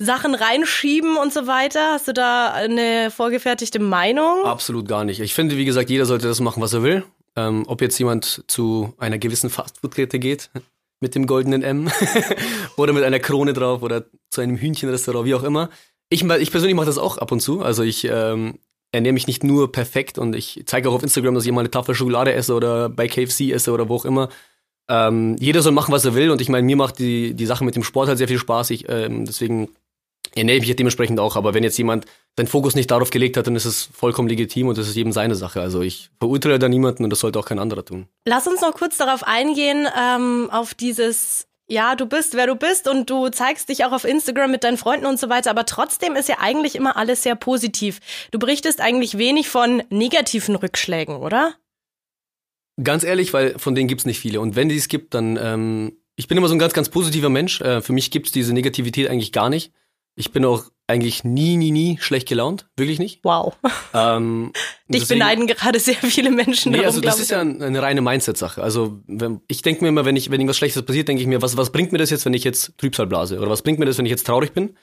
Sachen 0.00 0.34
reinschieben 0.34 1.16
und 1.16 1.32
so 1.32 1.46
weiter? 1.46 1.92
Hast 1.92 2.08
du 2.08 2.12
da 2.12 2.52
eine 2.52 3.12
vorgefertigte 3.12 3.78
Meinung? 3.78 4.44
Absolut 4.44 4.88
gar 4.88 5.04
nicht. 5.04 5.20
Ich 5.20 5.34
finde, 5.34 5.56
wie 5.56 5.64
gesagt, 5.64 5.88
jeder 5.88 6.04
sollte 6.04 6.26
das 6.26 6.40
machen, 6.40 6.60
was 6.60 6.72
er 6.72 6.82
will. 6.82 7.04
Ähm, 7.36 7.64
ob 7.66 7.82
jetzt 7.82 7.98
jemand 7.98 8.44
zu 8.46 8.94
einer 8.98 9.18
gewissen 9.18 9.50
Fastfood-Kette 9.50 10.18
geht, 10.18 10.50
mit 11.00 11.14
dem 11.14 11.26
goldenen 11.26 11.62
M 11.62 11.90
oder 12.76 12.92
mit 12.92 13.04
einer 13.04 13.20
Krone 13.20 13.52
drauf 13.52 13.82
oder 13.82 14.06
zu 14.30 14.40
einem 14.40 14.56
Hühnchenrestaurant, 14.56 15.26
wie 15.26 15.34
auch 15.34 15.42
immer. 15.42 15.68
Ich, 16.08 16.22
ich 16.24 16.50
persönlich 16.50 16.76
mache 16.76 16.86
das 16.86 16.98
auch 16.98 17.18
ab 17.18 17.32
und 17.32 17.40
zu. 17.40 17.62
Also 17.62 17.82
ich 17.82 18.04
ähm, 18.04 18.58
ernähre 18.92 19.12
mich 19.12 19.26
nicht 19.26 19.44
nur 19.44 19.72
perfekt 19.72 20.18
und 20.18 20.34
ich 20.34 20.62
zeige 20.66 20.88
auch 20.88 20.94
auf 20.94 21.02
Instagram, 21.02 21.34
dass 21.34 21.44
ich 21.44 21.52
mal 21.52 21.60
eine 21.60 21.70
Tafel 21.70 21.94
Schokolade 21.94 22.32
esse 22.32 22.54
oder 22.54 22.88
bei 22.88 23.08
KFC 23.08 23.52
esse 23.52 23.72
oder 23.72 23.88
wo 23.88 23.96
auch 23.96 24.04
immer. 24.04 24.28
Ähm, 24.88 25.36
jeder 25.38 25.62
soll 25.62 25.72
machen, 25.72 25.92
was 25.92 26.04
er 26.04 26.14
will 26.14 26.30
und 26.30 26.40
ich 26.40 26.48
meine, 26.48 26.64
mir 26.64 26.76
macht 26.76 26.98
die, 26.98 27.34
die 27.34 27.46
Sache 27.46 27.64
mit 27.64 27.76
dem 27.76 27.82
Sport 27.82 28.08
halt 28.08 28.18
sehr 28.18 28.28
viel 28.28 28.38
Spaß. 28.38 28.70
Ich, 28.70 28.88
ähm, 28.88 29.26
deswegen 29.26 29.68
ernähre 30.34 30.58
ich 30.58 30.66
mich 30.66 30.76
dementsprechend 30.76 31.18
auch. 31.20 31.36
Aber 31.36 31.54
wenn 31.54 31.64
jetzt 31.64 31.78
jemand 31.78 32.06
seinen 32.36 32.48
Fokus 32.48 32.74
nicht 32.74 32.90
darauf 32.90 33.10
gelegt 33.10 33.36
hat, 33.36 33.46
dann 33.46 33.56
ist 33.56 33.64
es 33.64 33.88
vollkommen 33.92 34.28
legitim 34.28 34.68
und 34.68 34.76
das 34.78 34.88
ist 34.88 34.94
jedem 34.94 35.12
seine 35.12 35.34
Sache. 35.34 35.60
Also 35.60 35.80
ich 35.80 36.10
verurteile 36.18 36.58
da 36.58 36.68
niemanden 36.68 37.04
und 37.04 37.10
das 37.10 37.20
sollte 37.20 37.38
auch 37.38 37.46
kein 37.46 37.58
anderer 37.58 37.84
tun. 37.84 38.08
Lass 38.26 38.46
uns 38.46 38.60
noch 38.60 38.74
kurz 38.74 38.98
darauf 38.98 39.22
eingehen, 39.22 39.88
ähm, 39.98 40.48
auf 40.50 40.74
dieses 40.74 41.46
ja, 41.68 41.96
du 41.96 42.06
bist, 42.06 42.34
wer 42.34 42.46
du 42.46 42.54
bist 42.54 42.86
und 42.88 43.10
du 43.10 43.28
zeigst 43.28 43.68
dich 43.68 43.84
auch 43.84 43.90
auf 43.90 44.04
Instagram 44.04 44.52
mit 44.52 44.62
deinen 44.62 44.76
Freunden 44.76 45.06
und 45.06 45.18
so 45.18 45.28
weiter, 45.28 45.50
aber 45.50 45.66
trotzdem 45.66 46.14
ist 46.14 46.28
ja 46.28 46.36
eigentlich 46.38 46.76
immer 46.76 46.96
alles 46.96 47.24
sehr 47.24 47.34
positiv. 47.34 47.98
Du 48.30 48.38
berichtest 48.38 48.80
eigentlich 48.80 49.18
wenig 49.18 49.48
von 49.48 49.82
negativen 49.90 50.54
Rückschlägen, 50.54 51.16
oder? 51.16 51.54
Ganz 52.82 53.02
ehrlich, 53.02 53.32
weil 53.32 53.58
von 53.58 53.74
denen 53.74 53.88
gibt's 53.88 54.06
nicht 54.06 54.20
viele. 54.20 54.40
Und 54.40 54.54
wenn 54.54 54.68
die 54.68 54.76
es 54.76 54.88
gibt, 54.88 55.14
dann, 55.14 55.36
ähm, 55.42 55.96
ich 56.14 56.28
bin 56.28 56.38
immer 56.38 56.48
so 56.48 56.54
ein 56.54 56.60
ganz, 56.60 56.72
ganz 56.72 56.88
positiver 56.88 57.30
Mensch. 57.30 57.60
Äh, 57.60 57.80
für 57.80 57.92
mich 57.92 58.10
gibt's 58.10 58.30
diese 58.30 58.52
Negativität 58.52 59.08
eigentlich 59.08 59.32
gar 59.32 59.50
nicht. 59.50 59.72
Ich 60.16 60.32
bin 60.32 60.44
auch 60.44 60.64
eigentlich 60.86 61.24
nie, 61.24 61.56
nie, 61.56 61.72
nie 61.72 61.98
schlecht 62.00 62.28
gelaunt. 62.28 62.68
Wirklich 62.76 62.98
nicht. 62.98 63.22
Wow. 63.22 63.54
Ähm, 63.92 64.52
Dich 64.88 65.02
deswegen, 65.02 65.18
beneiden 65.20 65.46
gerade 65.46 65.78
sehr 65.78 65.94
viele 65.94 66.30
Menschen. 66.30 66.72
Nee, 66.72 66.78
darum, 66.78 66.88
also 66.88 67.00
das 67.00 67.20
ist 67.20 67.30
ja 67.30 67.40
eine 67.40 67.82
reine 67.82 68.00
Mindset-Sache. 68.00 68.62
Also 68.62 69.00
wenn, 69.06 69.40
ich 69.48 69.62
denke 69.62 69.82
mir 69.82 69.88
immer, 69.88 70.04
wenn 70.04 70.16
ich, 70.16 70.30
wenn 70.30 70.40
irgendwas 70.40 70.56
Schlechtes 70.56 70.82
passiert, 70.84 71.08
denke 71.08 71.22
ich 71.22 71.28
mir, 71.28 71.42
was, 71.42 71.56
was 71.56 71.70
bringt 71.70 71.92
mir 71.92 71.98
das 71.98 72.10
jetzt, 72.10 72.24
wenn 72.24 72.34
ich 72.34 72.44
jetzt 72.44 72.78
Trübsal 72.78 73.06
blase? 73.06 73.38
Oder 73.38 73.50
was 73.50 73.62
bringt 73.62 73.78
mir 73.78 73.84
das, 73.84 73.98
wenn 73.98 74.06
ich 74.06 74.10
jetzt 74.10 74.26
traurig 74.26 74.52
bin? 74.52 74.76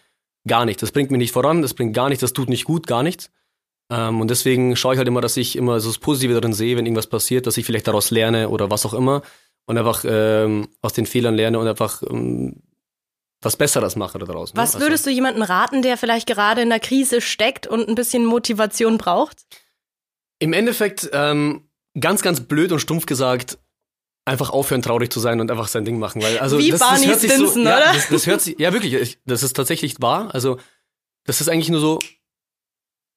Gar 0.45 0.65
nichts. 0.65 0.81
Das 0.81 0.91
bringt 0.91 1.09
mich 1.09 1.19
nicht 1.19 1.31
voran, 1.31 1.61
das 1.61 1.73
bringt 1.73 1.95
gar 1.95 2.09
nichts, 2.09 2.21
das 2.21 2.33
tut 2.33 2.49
nicht 2.49 2.65
gut, 2.65 2.85
gar 2.85 3.01
nichts. 3.01 3.31
Ähm, 3.89 4.21
und 4.21 4.29
deswegen 4.29 4.75
schaue 4.75 4.93
ich 4.93 4.97
halt 4.97 5.07
immer, 5.07 5.21
dass 5.21 5.37
ich 5.37 5.55
immer 5.55 5.79
so 5.79 5.89
das 5.89 5.99
Positive 5.99 6.33
darin 6.33 6.53
sehe, 6.53 6.75
wenn 6.77 6.85
irgendwas 6.85 7.07
passiert, 7.07 7.47
dass 7.47 7.57
ich 7.57 7.65
vielleicht 7.65 7.87
daraus 7.87 8.11
lerne 8.11 8.49
oder 8.49 8.69
was 8.69 8.85
auch 8.85 8.93
immer. 8.93 9.21
Und 9.65 9.77
einfach 9.77 10.03
ähm, 10.05 10.67
aus 10.81 10.91
den 10.91 11.05
Fehlern 11.05 11.35
lerne 11.35 11.57
und 11.57 11.67
einfach 11.67 12.03
ähm, 12.09 12.61
was 13.43 13.57
Besseres 13.57 13.95
mache 13.95 14.19
daraus. 14.19 14.53
Ne? 14.53 14.61
Was 14.61 14.75
also 14.75 14.85
würdest 14.85 15.05
du 15.05 15.09
jemandem 15.09 15.43
raten, 15.43 15.81
der 15.81 15.97
vielleicht 15.97 16.27
gerade 16.27 16.61
in 16.61 16.69
der 16.69 16.79
Krise 16.79 17.21
steckt 17.21 17.67
und 17.67 17.87
ein 17.87 17.95
bisschen 17.95 18.25
Motivation 18.25 18.97
braucht? 18.97 19.45
Im 20.39 20.53
Endeffekt, 20.53 21.09
ähm, 21.13 21.67
ganz, 21.99 22.21
ganz 22.21 22.41
blöd 22.41 22.71
und 22.71 22.79
stumpf 22.79 23.05
gesagt, 23.05 23.57
einfach 24.25 24.49
aufhören, 24.49 24.81
traurig 24.81 25.11
zu 25.11 25.19
sein 25.19 25.41
und 25.41 25.51
einfach 25.51 25.67
sein 25.67 25.85
Ding 25.85 25.99
machen. 25.99 26.21
Weil, 26.21 26.39
also, 26.39 26.57
Wie 26.57 26.71
das, 26.71 26.79
Barney 26.79 27.07
das 27.07 27.07
hört 27.07 27.19
Stinson, 27.19 27.45
sich 27.45 27.53
so, 27.53 27.61
oder? 27.61 27.79
Ja, 27.79 27.93
das, 27.93 28.07
das 28.09 28.27
hört 28.27 28.41
sich, 28.41 28.59
ja 28.59 28.73
wirklich, 28.73 29.19
das 29.25 29.43
ist 29.43 29.53
tatsächlich 29.53 30.01
wahr. 30.01 30.33
Also, 30.33 30.57
das 31.25 31.41
ist 31.41 31.49
eigentlich 31.49 31.69
nur 31.69 31.79
so, 31.79 31.99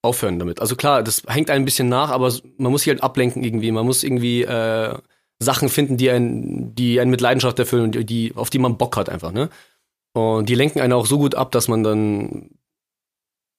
aufhören 0.07 0.39
damit. 0.39 0.61
Also 0.61 0.77
klar, 0.77 1.03
das 1.03 1.23
hängt 1.27 1.51
ein 1.51 1.65
bisschen 1.65 1.89
nach, 1.89 2.11
aber 2.11 2.33
man 2.57 2.73
muss 2.73 2.83
sich 2.83 2.91
halt 2.91 3.03
ablenken 3.03 3.43
irgendwie. 3.43 3.73
Man 3.73 3.85
muss 3.85 4.05
irgendwie 4.05 4.43
äh, 4.43 4.97
Sachen 5.39 5.69
finden, 5.69 5.97
die 5.97 6.11
einen, 6.11 6.75
die 6.75 6.99
einen 7.01 7.11
mit 7.11 7.21
Leidenschaft 7.21 7.59
erfüllen 7.59 7.85
und 7.85 8.09
die, 8.09 8.33
auf 8.35 8.49
die 8.49 8.59
man 8.59 8.79
Bock 8.79 8.97
hat 8.97 9.11
einfach, 9.11 9.33
ne? 9.33 9.51
Und 10.17 10.49
die 10.49 10.55
lenken 10.55 10.81
einen 10.81 10.95
auch 10.95 11.05
so 11.05 11.19
gut 11.19 11.35
ab, 11.35 11.53
dass 11.53 11.69
man 11.69 11.83
dann, 11.83 12.49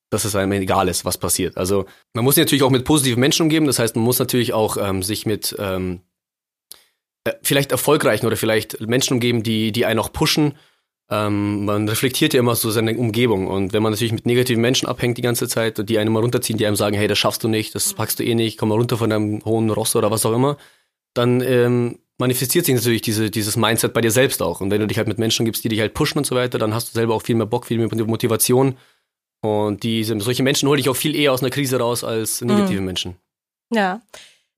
dass 0.09 0.25
es 0.25 0.35
einem 0.35 0.53
egal 0.53 0.87
ist, 0.87 1.05
was 1.05 1.19
passiert. 1.19 1.55
Also 1.55 1.85
man 2.13 2.23
muss 2.23 2.33
sich 2.33 2.41
natürlich 2.41 2.63
auch 2.63 2.71
mit 2.71 2.83
positiven 2.83 3.19
Menschen 3.19 3.43
umgeben. 3.43 3.67
Das 3.67 3.77
heißt, 3.77 3.95
man 3.95 4.03
muss 4.03 4.17
natürlich 4.17 4.53
auch 4.53 4.75
ähm, 4.77 5.03
sich 5.03 5.27
mit 5.27 5.55
ähm, 5.59 6.01
äh, 7.25 7.33
vielleicht 7.43 7.71
erfolgreichen 7.71 8.25
oder 8.25 8.37
vielleicht 8.37 8.81
Menschen 8.81 9.13
umgeben, 9.13 9.43
die, 9.43 9.71
die 9.71 9.85
einen 9.85 9.99
auch 9.99 10.11
pushen. 10.11 10.55
Ähm, 11.11 11.65
man 11.65 11.87
reflektiert 11.87 12.33
ja 12.33 12.39
immer 12.39 12.55
so 12.55 12.71
seine 12.71 12.97
Umgebung. 12.97 13.45
Und 13.45 13.73
wenn 13.73 13.83
man 13.83 13.91
natürlich 13.91 14.13
mit 14.13 14.25
negativen 14.25 14.61
Menschen 14.61 14.87
abhängt 14.87 15.19
die 15.19 15.21
ganze 15.21 15.47
Zeit 15.47 15.87
die 15.87 15.99
einen 15.99 16.11
mal 16.11 16.21
runterziehen, 16.21 16.57
die 16.57 16.65
einem 16.65 16.75
sagen, 16.75 16.97
hey, 16.97 17.07
das 17.07 17.19
schaffst 17.19 17.43
du 17.43 17.49
nicht, 17.49 17.75
das 17.75 17.93
packst 17.93 18.17
du 18.17 18.23
eh 18.23 18.33
nicht, 18.33 18.57
komm 18.57 18.69
mal 18.69 18.79
runter 18.79 18.97
von 18.97 19.11
deinem 19.11 19.45
hohen 19.45 19.69
Ross 19.69 19.95
oder 19.95 20.09
was 20.09 20.25
auch 20.25 20.33
immer, 20.33 20.57
dann 21.13 21.41
ähm, 21.41 21.99
manifestiert 22.17 22.65
sich 22.65 22.75
natürlich 22.75 23.01
diese, 23.01 23.29
dieses 23.29 23.57
Mindset 23.57 23.93
bei 23.93 24.01
dir 24.01 24.11
selbst 24.11 24.41
auch. 24.41 24.61
Und 24.61 24.71
wenn 24.71 24.81
du 24.81 24.87
dich 24.87 24.97
halt 24.97 25.07
mit 25.07 25.19
Menschen 25.19 25.45
gibst, 25.45 25.63
die 25.63 25.69
dich 25.69 25.79
halt 25.79 25.93
pushen 25.93 26.17
und 26.17 26.25
so 26.25 26.35
weiter, 26.35 26.57
dann 26.57 26.73
hast 26.73 26.89
du 26.89 26.93
selber 26.93 27.15
auch 27.15 27.21
viel 27.21 27.35
mehr 27.35 27.45
Bock, 27.45 27.65
viel 27.65 27.77
mehr 27.77 28.05
Motivation. 28.05 28.77
Und 29.41 29.83
diese, 29.83 30.19
solche 30.19 30.43
Menschen 30.43 30.67
hole 30.67 30.79
ich 30.79 30.89
auch 30.89 30.95
viel 30.95 31.15
eher 31.15 31.31
aus 31.31 31.41
einer 31.41 31.51
Krise 31.51 31.77
raus 31.79 32.03
als 32.03 32.41
negative 32.41 32.79
mhm. 32.79 32.85
Menschen. 32.85 33.15
Ja. 33.71 34.01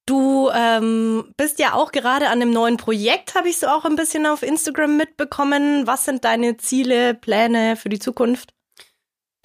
Du 0.06 0.50
ähm, 0.50 1.34
bist 1.38 1.60
ja 1.60 1.74
auch 1.74 1.92
gerade 1.92 2.30
an 2.30 2.42
einem 2.42 2.51
neuen 2.51 2.78
Projekt, 2.78 3.36
habe 3.36 3.50
ich 3.50 3.60
so 3.60 3.68
auch 3.68 3.86
ein 3.86 3.96
bisschen 3.96 4.25
auf 4.25 4.42
Instagram 4.42 4.98
mitbekommen. 4.98 5.86
Was 5.86 6.06
sind 6.06 6.25
deine 6.25 6.58
Ziele, 6.58 7.13
Pläne 7.13 7.75
für 7.75 7.89
die 7.89 8.00
Zukunft? 8.00 8.54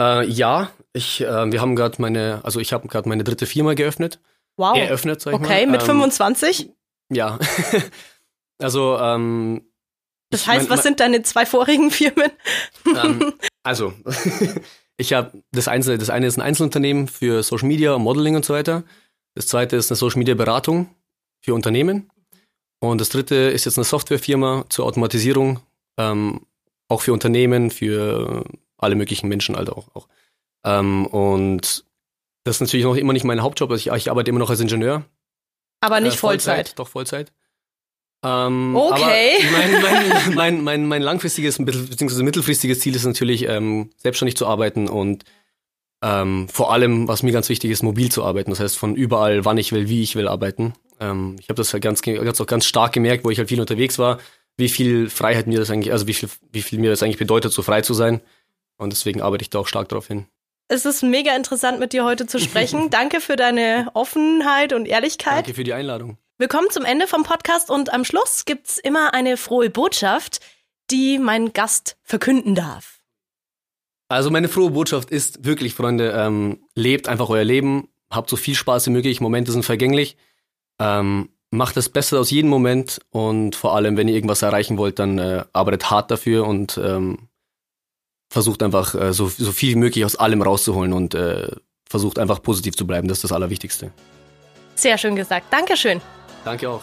Äh, 0.00 0.26
ja, 0.26 0.70
ich, 0.94 1.20
äh, 1.20 1.52
wir 1.52 1.60
haben 1.60 1.76
gerade 1.76 2.00
meine, 2.00 2.40
also 2.44 2.60
ich 2.60 2.72
habe 2.72 2.88
gerade 2.88 3.08
meine 3.08 3.24
dritte 3.24 3.44
Firma 3.44 3.74
geöffnet. 3.74 4.20
Wow. 4.56 4.76
Eröffnet, 4.78 5.20
sag 5.20 5.32
ich 5.32 5.40
okay, 5.40 5.48
mal. 5.48 5.54
Okay, 5.54 5.66
mit 5.66 5.80
ähm, 5.82 5.86
25? 5.86 6.70
Ja. 7.10 7.38
also, 8.58 8.98
ähm, 8.98 9.62
Das 10.30 10.46
heißt, 10.46 10.68
mein, 10.68 10.78
was 10.78 10.84
sind 10.84 11.00
deine 11.00 11.22
zwei 11.22 11.46
vorigen 11.46 11.90
Firmen? 11.92 12.30
ähm, 12.86 13.34
also, 13.62 13.92
ich 14.96 15.12
habe 15.12 15.42
das, 15.52 15.68
Einzel 15.68 15.98
das 15.98 16.10
eine 16.10 16.26
ist 16.26 16.36
ein 16.38 16.42
Einzelunternehmen 16.42 17.08
für 17.08 17.42
Social 17.42 17.68
Media, 17.68 17.98
Modeling 17.98 18.36
und 18.36 18.44
so 18.44 18.54
weiter. 18.54 18.84
Das 19.34 19.46
zweite 19.46 19.76
ist 19.76 19.90
eine 19.90 19.96
Social 19.96 20.18
Media 20.18 20.34
Beratung 20.34 20.88
für 21.40 21.54
Unternehmen. 21.54 22.10
Und 22.80 23.00
das 23.00 23.08
dritte 23.08 23.34
ist 23.34 23.64
jetzt 23.64 23.78
eine 23.78 23.84
Softwarefirma 23.84 24.66
zur 24.68 24.84
Automatisierung, 24.84 25.60
ähm, 25.98 26.42
auch 26.88 27.00
für 27.00 27.12
Unternehmen, 27.12 27.70
für 27.70 28.44
alle 28.76 28.94
möglichen 28.94 29.28
Menschen 29.28 29.56
halt 29.56 29.70
auch. 29.70 29.94
auch. 29.94 30.08
Ähm, 30.64 31.06
und 31.06 31.84
das 32.44 32.56
ist 32.56 32.60
natürlich 32.60 32.84
noch 32.84 32.96
immer 32.96 33.12
nicht 33.14 33.24
mein 33.24 33.42
Hauptjob. 33.42 33.70
Also 33.70 33.90
ich, 33.90 33.96
ich 33.96 34.10
arbeite 34.10 34.28
immer 34.28 34.38
noch 34.38 34.50
als 34.50 34.60
Ingenieur. 34.60 35.04
Aber 35.84 36.00
nicht 36.00 36.14
äh, 36.14 36.18
Vollzeit. 36.18 36.56
Vollzeit. 36.56 36.78
Doch, 36.78 36.88
Vollzeit. 36.88 37.32
Ähm, 38.24 38.74
okay. 38.74 39.36
mein, 39.52 39.82
mein, 39.82 40.34
mein, 40.34 40.64
mein, 40.64 40.86
mein 40.86 41.02
langfristiges 41.02 41.58
bzw. 41.62 42.22
mittelfristiges 42.22 42.80
Ziel 42.80 42.96
ist 42.96 43.04
natürlich, 43.04 43.46
ähm, 43.46 43.90
selbstständig 43.98 44.34
zu 44.34 44.46
arbeiten 44.46 44.88
und 44.88 45.24
ähm, 46.02 46.48
vor 46.48 46.72
allem, 46.72 47.06
was 47.06 47.22
mir 47.22 47.32
ganz 47.32 47.50
wichtig 47.50 47.70
ist, 47.70 47.82
mobil 47.82 48.10
zu 48.10 48.24
arbeiten. 48.24 48.50
Das 48.50 48.60
heißt, 48.60 48.78
von 48.78 48.94
überall, 48.94 49.44
wann 49.44 49.58
ich 49.58 49.72
will, 49.72 49.90
wie 49.90 50.02
ich 50.02 50.16
will 50.16 50.26
arbeiten. 50.26 50.72
Ähm, 51.00 51.36
ich 51.38 51.50
habe 51.50 51.56
das 51.56 51.74
halt 51.74 51.82
ganz, 51.82 52.00
ganz, 52.00 52.40
auch 52.40 52.46
ganz 52.46 52.64
stark 52.64 52.92
gemerkt, 52.92 53.26
wo 53.26 53.30
ich 53.30 53.38
halt 53.38 53.50
viel 53.50 53.60
unterwegs 53.60 53.98
war, 53.98 54.18
wie 54.56 54.70
viel 54.70 55.10
Freiheit 55.10 55.46
mir 55.46 55.58
das 55.58 55.70
eigentlich, 55.70 55.92
also 55.92 56.06
wie 56.06 56.14
viel, 56.14 56.30
wie 56.50 56.62
viel 56.62 56.78
mir 56.78 56.88
das 56.88 57.02
eigentlich 57.02 57.18
bedeutet, 57.18 57.52
so 57.52 57.60
frei 57.60 57.82
zu 57.82 57.92
sein. 57.92 58.22
Und 58.78 58.94
deswegen 58.94 59.20
arbeite 59.20 59.42
ich 59.42 59.50
da 59.50 59.58
auch 59.58 59.68
stark 59.68 59.90
darauf 59.90 60.06
hin. 60.06 60.26
Es 60.68 60.86
ist 60.86 61.02
mega 61.02 61.36
interessant, 61.36 61.78
mit 61.78 61.92
dir 61.92 62.04
heute 62.04 62.26
zu 62.26 62.38
sprechen. 62.38 62.90
Danke 62.90 63.20
für 63.20 63.36
deine 63.36 63.90
Offenheit 63.94 64.72
und 64.72 64.86
Ehrlichkeit. 64.86 65.38
Danke 65.38 65.54
für 65.54 65.64
die 65.64 65.74
Einladung. 65.74 66.18
Wir 66.38 66.48
kommen 66.48 66.70
zum 66.70 66.84
Ende 66.84 67.06
vom 67.06 67.22
Podcast 67.22 67.70
und 67.70 67.92
am 67.92 68.04
Schluss 68.04 68.44
gibt's 68.44 68.78
immer 68.78 69.14
eine 69.14 69.36
frohe 69.36 69.70
Botschaft, 69.70 70.40
die 70.90 71.18
mein 71.18 71.52
Gast 71.52 71.96
verkünden 72.02 72.54
darf. 72.54 73.00
Also 74.08 74.30
meine 74.30 74.48
frohe 74.48 74.70
Botschaft 74.70 75.10
ist 75.10 75.44
wirklich, 75.44 75.74
Freunde, 75.74 76.12
ähm, 76.16 76.64
lebt 76.74 77.08
einfach 77.08 77.28
euer 77.28 77.44
Leben, 77.44 77.88
habt 78.10 78.30
so 78.30 78.36
viel 78.36 78.54
Spaß 78.54 78.86
wie 78.86 78.90
möglich, 78.90 79.20
Momente 79.20 79.52
sind 79.52 79.64
vergänglich. 79.64 80.16
Ähm, 80.78 81.30
macht 81.50 81.76
das 81.76 81.88
Beste 81.88 82.18
aus 82.18 82.30
jedem 82.30 82.50
Moment 82.50 83.00
und 83.10 83.54
vor 83.54 83.76
allem, 83.76 83.96
wenn 83.96 84.08
ihr 84.08 84.14
irgendwas 84.14 84.42
erreichen 84.42 84.76
wollt, 84.76 84.98
dann 84.98 85.18
äh, 85.18 85.44
arbeitet 85.52 85.90
hart 85.90 86.10
dafür 86.10 86.46
und 86.46 86.78
ähm, 86.82 87.28
versucht 88.34 88.64
einfach 88.64 88.96
äh, 88.96 89.12
so, 89.12 89.28
so 89.28 89.52
viel 89.52 89.70
wie 89.70 89.78
möglich 89.78 90.04
aus 90.04 90.16
allem 90.16 90.42
rauszuholen 90.42 90.92
und 90.92 91.14
äh, 91.14 91.46
versucht 91.88 92.18
einfach 92.18 92.42
positiv 92.42 92.74
zu 92.74 92.84
bleiben. 92.84 93.06
Das 93.06 93.18
ist 93.18 93.24
das 93.24 93.32
Allerwichtigste. 93.32 93.92
Sehr 94.74 94.98
schön 94.98 95.14
gesagt. 95.14 95.46
Dankeschön. 95.52 96.00
Danke 96.44 96.68
auch. 96.68 96.82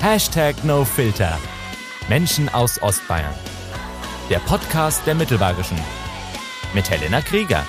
Hashtag 0.00 0.64
NoFilter. 0.64 1.38
Menschen 2.08 2.48
aus 2.48 2.82
Ostbayern. 2.82 3.34
Der 4.28 4.40
Podcast 4.40 5.06
der 5.06 5.14
Mittelbayerischen. 5.14 5.78
Mit 6.74 6.90
Helena 6.90 7.20
Krieger. 7.20 7.64